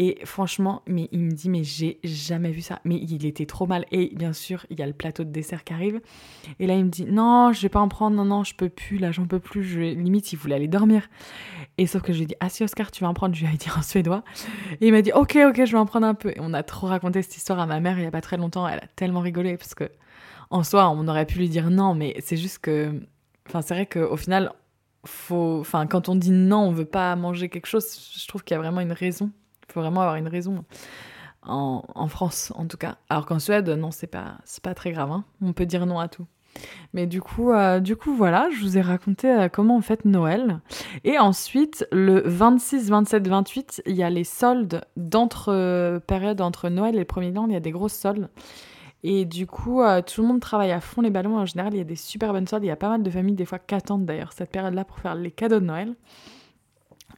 et 0.00 0.20
franchement, 0.24 0.82
mais 0.86 1.08
il 1.10 1.18
me 1.18 1.32
dit, 1.32 1.50
mais 1.50 1.64
j'ai 1.64 1.98
jamais 2.04 2.52
vu 2.52 2.60
ça. 2.60 2.80
Mais 2.84 2.94
il 2.94 3.26
était 3.26 3.46
trop 3.46 3.66
mal. 3.66 3.84
Et 3.90 4.12
bien 4.14 4.32
sûr, 4.32 4.64
il 4.70 4.78
y 4.78 4.82
a 4.82 4.86
le 4.86 4.92
plateau 4.92 5.24
de 5.24 5.30
dessert 5.30 5.64
qui 5.64 5.72
arrive. 5.72 6.00
Et 6.60 6.68
là, 6.68 6.76
il 6.76 6.84
me 6.84 6.88
dit, 6.88 7.04
non, 7.04 7.52
je 7.52 7.60
vais 7.60 7.68
pas 7.68 7.80
en 7.80 7.88
prendre, 7.88 8.16
non, 8.16 8.24
non, 8.24 8.44
je 8.44 8.54
peux 8.54 8.68
plus, 8.68 8.98
là, 8.98 9.10
j'en 9.10 9.26
peux 9.26 9.40
plus. 9.40 9.64
Je... 9.64 9.80
Limite, 9.80 10.32
il 10.32 10.36
voulait 10.36 10.54
aller 10.54 10.68
dormir. 10.68 11.08
Et 11.78 11.88
sauf 11.88 12.02
que 12.02 12.12
je 12.12 12.18
lui 12.18 12.24
ai 12.24 12.26
dit, 12.28 12.36
ah 12.38 12.48
si, 12.48 12.62
Oscar, 12.62 12.92
tu 12.92 13.02
vas 13.02 13.10
en 13.10 13.14
prendre, 13.14 13.34
je 13.34 13.44
lui 13.44 13.52
ai 13.52 13.56
dit 13.56 13.66
en 13.76 13.82
suédois. 13.82 14.22
Et 14.80 14.86
il 14.86 14.92
m'a 14.92 15.02
dit, 15.02 15.10
ok, 15.12 15.36
ok, 15.48 15.64
je 15.64 15.72
vais 15.72 15.78
en 15.78 15.86
prendre 15.86 16.06
un 16.06 16.14
peu. 16.14 16.30
Et 16.30 16.38
on 16.38 16.54
a 16.54 16.62
trop 16.62 16.86
raconté 16.86 17.20
cette 17.22 17.36
histoire 17.36 17.58
à 17.58 17.66
ma 17.66 17.80
mère 17.80 17.98
il 17.98 18.04
y 18.04 18.06
a 18.06 18.12
pas 18.12 18.20
très 18.20 18.36
longtemps. 18.36 18.68
Elle 18.68 18.78
a 18.78 18.86
tellement 18.94 19.20
rigolé 19.20 19.56
parce 19.56 19.74
que, 19.74 19.90
en 20.50 20.62
soi, 20.62 20.88
on 20.90 21.08
aurait 21.08 21.26
pu 21.26 21.38
lui 21.38 21.48
dire 21.48 21.70
non, 21.70 21.96
mais 21.96 22.14
c'est 22.20 22.36
juste 22.36 22.60
que. 22.60 22.92
Enfin, 23.48 23.62
c'est 23.62 23.74
vrai 23.74 23.86
qu'au 23.86 24.16
final, 24.16 24.52
faut. 25.04 25.58
Enfin, 25.58 25.88
quand 25.88 26.08
on 26.08 26.14
dit 26.14 26.30
non, 26.30 26.68
on 26.68 26.70
veut 26.70 26.84
pas 26.84 27.16
manger 27.16 27.48
quelque 27.48 27.66
chose, 27.66 27.84
je 28.16 28.28
trouve 28.28 28.44
qu'il 28.44 28.54
y 28.54 28.58
a 28.58 28.60
vraiment 28.60 28.80
une 28.80 28.92
raison. 28.92 29.32
Il 29.68 29.72
faut 29.72 29.80
vraiment 29.80 30.00
avoir 30.00 30.16
une 30.16 30.28
raison. 30.28 30.64
En, 31.42 32.08
France, 32.08 32.52
en 32.56 32.66
tout 32.66 32.76
cas. 32.76 32.98
Alors 33.08 33.24
qu'en 33.24 33.38
Suède, 33.38 33.68
non, 33.70 33.90
c'est 33.90 34.06
pas, 34.06 34.36
pas 34.62 34.74
très 34.74 34.92
grave. 34.92 35.10
Hein. 35.10 35.24
On 35.40 35.52
peut 35.52 35.64
dire 35.64 35.86
non 35.86 35.98
à 35.98 36.08
tout. 36.08 36.26
Mais 36.92 37.06
du 37.06 37.20
coup, 37.20 37.52
euh, 37.52 37.80
du 37.80 37.96
coup, 37.96 38.14
voilà, 38.14 38.48
je 38.50 38.60
vous 38.60 38.78
ai 38.78 38.80
raconté 38.80 39.30
euh, 39.30 39.48
comment 39.48 39.76
on 39.76 39.80
fête 39.80 40.04
Noël. 40.04 40.60
Et 41.04 41.18
ensuite, 41.18 41.86
le 41.92 42.22
26, 42.24 42.90
27, 42.90 43.28
28, 43.28 43.82
il 43.86 43.96
y 43.96 44.02
a 44.02 44.10
les 44.10 44.24
soldes 44.24 44.84
d'entre 44.96 45.52
euh, 45.52 46.00
périodes 46.00 46.40
entre 46.40 46.68
Noël 46.68 46.96
et 46.96 46.98
le 46.98 47.04
premier 47.04 47.28
er 47.28 47.40
il 47.46 47.52
y 47.52 47.56
a 47.56 47.60
des 47.60 47.70
grosses 47.70 47.94
soldes. 47.94 48.28
Et 49.04 49.24
du 49.24 49.46
coup, 49.46 49.80
tout 50.06 50.22
le 50.22 50.26
monde 50.26 50.40
travaille 50.40 50.72
à 50.72 50.80
fond 50.80 51.02
les 51.02 51.10
ballons. 51.10 51.38
En 51.38 51.46
général, 51.46 51.72
il 51.72 51.78
y 51.78 51.80
a 51.80 51.84
des 51.84 51.94
super 51.94 52.32
bonnes 52.32 52.48
soldes. 52.48 52.64
Il 52.64 52.68
y 52.68 52.72
a 52.72 52.76
pas 52.76 52.88
mal 52.88 53.04
de 53.04 53.10
familles, 53.10 53.36
des 53.36 53.44
fois, 53.44 53.60
qui 53.60 53.76
attendent 53.76 54.04
d'ailleurs 54.04 54.32
cette 54.32 54.50
période-là 54.50 54.84
pour 54.84 54.98
faire 54.98 55.14
les 55.14 55.30
cadeaux 55.30 55.60
de 55.60 55.64
Noël. 55.64 55.94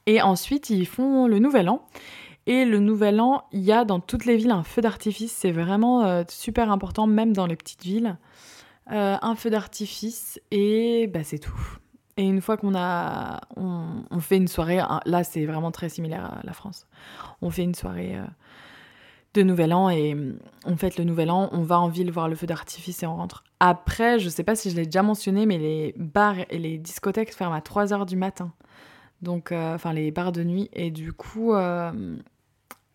Et 0.04 0.20
ensuite, 0.20 0.68
ils 0.68 0.86
font 0.86 1.26
le 1.26 1.38
nouvel 1.38 1.70
an. 1.70 1.86
Et 2.46 2.64
le 2.64 2.78
nouvel 2.78 3.20
an, 3.20 3.44
il 3.52 3.60
y 3.60 3.72
a 3.72 3.84
dans 3.84 4.00
toutes 4.00 4.24
les 4.24 4.36
villes 4.36 4.50
un 4.50 4.62
feu 4.62 4.82
d'artifice. 4.82 5.32
C'est 5.32 5.52
vraiment 5.52 6.04
euh, 6.04 6.24
super 6.28 6.70
important, 6.70 7.06
même 7.06 7.32
dans 7.32 7.46
les 7.46 7.56
petites 7.56 7.84
villes. 7.84 8.16
Euh, 8.92 9.16
un 9.20 9.36
feu 9.36 9.50
d'artifice 9.50 10.40
et 10.50 11.06
bah, 11.06 11.22
c'est 11.22 11.38
tout. 11.38 11.78
Et 12.16 12.24
une 12.24 12.40
fois 12.40 12.56
qu'on 12.56 12.74
a, 12.74 13.40
on, 13.56 14.20
fait 14.20 14.36
une 14.36 14.48
soirée, 14.48 14.80
là 15.06 15.24
c'est 15.24 15.46
vraiment 15.46 15.70
très 15.70 15.88
similaire 15.88 16.24
à 16.24 16.40
la 16.42 16.52
France. 16.52 16.86
On 17.40 17.50
fait 17.50 17.62
une 17.62 17.74
soirée 17.74 18.16
euh, 18.16 18.24
de 19.34 19.42
Nouvel 19.42 19.72
An 19.72 19.90
et 19.90 20.16
on 20.66 20.76
fête 20.76 20.98
le 20.98 21.04
Nouvel 21.04 21.30
An, 21.30 21.48
on 21.52 21.62
va 21.62 21.78
en 21.78 21.88
ville 21.88 22.10
voir 22.10 22.28
le 22.28 22.34
feu 22.34 22.46
d'artifice 22.46 23.02
et 23.04 23.06
on 23.06 23.16
rentre. 23.16 23.44
Après, 23.60 24.18
je 24.18 24.28
sais 24.28 24.42
pas 24.42 24.56
si 24.56 24.70
je 24.70 24.76
l'ai 24.76 24.86
déjà 24.86 25.02
mentionné, 25.02 25.46
mais 25.46 25.58
les 25.58 25.94
bars 25.96 26.36
et 26.50 26.58
les 26.58 26.76
discothèques 26.78 27.32
ferment 27.32 27.54
à 27.54 27.60
3h 27.60 28.06
du 28.06 28.16
matin. 28.16 28.52
Donc, 29.22 29.52
enfin 29.52 29.92
les 29.92 30.10
bars 30.10 30.32
de 30.32 30.42
nuit. 30.44 30.70
Et 30.72 30.90
du 30.90 31.12
coup, 31.12 31.52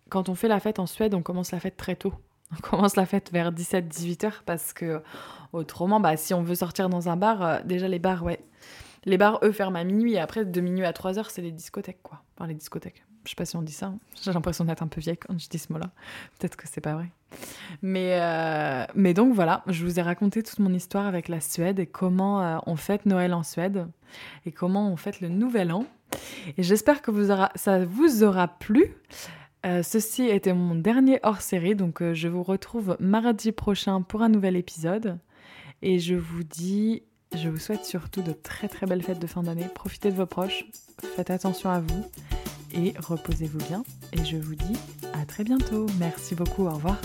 quand 0.10 0.30
on 0.30 0.36
fait 0.36 0.48
la 0.48 0.60
fête 0.60 0.80
en 0.80 0.86
Suède, 0.86 1.14
on 1.14 1.22
commence 1.22 1.52
la 1.52 1.60
fête 1.60 1.78
très 1.78 1.96
tôt. 1.96 2.14
On 2.56 2.62
commence 2.62 2.96
la 2.96 3.06
fête 3.06 3.32
vers 3.32 3.52
17-18 3.52 4.26
heures 4.26 4.44
parce 4.46 4.72
que 4.72 5.02
autrement, 5.52 6.00
bah, 6.00 6.16
si 6.16 6.34
on 6.34 6.44
veut 6.44 6.56
sortir 6.56 6.90
dans 6.90 7.10
un 7.10 7.18
bar, 7.18 7.42
euh, 7.42 7.60
déjà 7.66 7.88
les 7.88 8.00
bars, 8.00 8.24
ouais. 8.24 8.40
Les 9.06 9.18
bars, 9.18 9.40
eux, 9.44 9.52
ferment 9.52 9.80
à 9.80 9.84
minuit 9.84 10.14
et 10.14 10.20
après, 10.20 10.46
de 10.46 10.62
minuit 10.62 10.86
à 10.86 10.94
3 10.94 11.20
heures, 11.20 11.32
c'est 11.32 11.42
les 11.42 11.52
discothèques, 11.52 12.02
quoi. 12.02 12.22
Enfin, 12.36 12.48
les 12.48 12.56
discothèques. 12.56 13.04
Je 13.24 13.32
sais 13.32 13.36
pas 13.36 13.46
si 13.46 13.56
on 13.56 13.64
dit 13.64 13.74
ça. 13.74 13.88
Hein. 13.88 13.98
J'ai 14.22 14.32
l'impression 14.32 14.66
d'être 14.66 14.84
un 14.84 14.88
peu 14.88 15.02
vieille 15.02 15.18
quand 15.18 15.38
je 15.38 15.50
dis 15.50 15.58
ce 15.58 15.74
mot-là. 15.74 15.90
Peut-être 16.38 16.56
que 16.56 16.68
c'est 16.68 16.82
pas 16.82 16.94
vrai. 16.94 17.10
Mais, 17.82 18.20
euh, 18.22 18.86
mais 18.94 19.16
donc 19.16 19.34
voilà, 19.34 19.64
je 19.68 19.84
vous 19.84 20.00
ai 20.00 20.04
raconté 20.04 20.44
toute 20.44 20.60
mon 20.60 20.74
histoire 20.74 21.08
avec 21.08 21.28
la 21.28 21.42
Suède 21.42 21.80
et 21.80 21.88
comment 21.88 22.42
euh, 22.42 22.58
on 22.68 22.76
fête 22.76 23.08
Noël 23.08 23.34
en 23.34 23.42
Suède 23.42 23.88
et 24.46 24.52
comment 24.52 24.92
on 24.92 24.96
fête 24.96 25.22
le 25.22 25.30
Nouvel 25.30 25.72
An. 25.72 25.86
Et 26.58 26.64
j'espère 26.64 27.02
que 27.02 27.12
ça 27.56 27.86
vous 27.86 28.24
aura 28.24 28.48
plu. 28.48 28.94
Euh, 29.66 29.82
ceci 29.82 30.24
était 30.24 30.54
mon 30.54 30.76
dernier 30.76 31.20
hors-série, 31.24 31.76
donc 31.76 32.02
euh, 32.02 32.14
je 32.14 32.28
vous 32.28 32.44
retrouve 32.44 32.98
mardi 33.00 33.52
prochain 33.52 34.02
pour 34.02 34.22
un 34.22 34.30
nouvel 34.30 34.56
épisode. 34.56 35.18
Et 35.82 35.98
je 36.00 36.14
vous 36.16 36.44
dis, 36.44 37.04
je 37.36 37.50
vous 37.50 37.58
souhaite 37.58 37.84
surtout 37.84 38.22
de 38.22 38.32
très 38.32 38.68
très 38.68 38.86
belles 38.86 39.02
fêtes 39.02 39.20
de 39.20 39.28
fin 39.28 39.44
d'année. 39.44 39.68
Profitez 39.74 40.12
de 40.12 40.16
vos 40.16 40.28
proches, 40.28 40.66
faites 41.16 41.32
attention 41.32 41.72
à 41.72 41.80
vous 41.80 42.06
et 42.74 42.94
reposez-vous 43.00 43.60
bien. 43.68 43.84
Et 44.14 44.24
je 44.24 44.38
vous 44.38 44.56
dis 44.56 44.78
à 45.14 45.26
très 45.26 45.44
bientôt. 45.44 45.88
Merci 46.00 46.36
beaucoup, 46.36 46.66
au 46.66 46.72
revoir. 46.72 46.98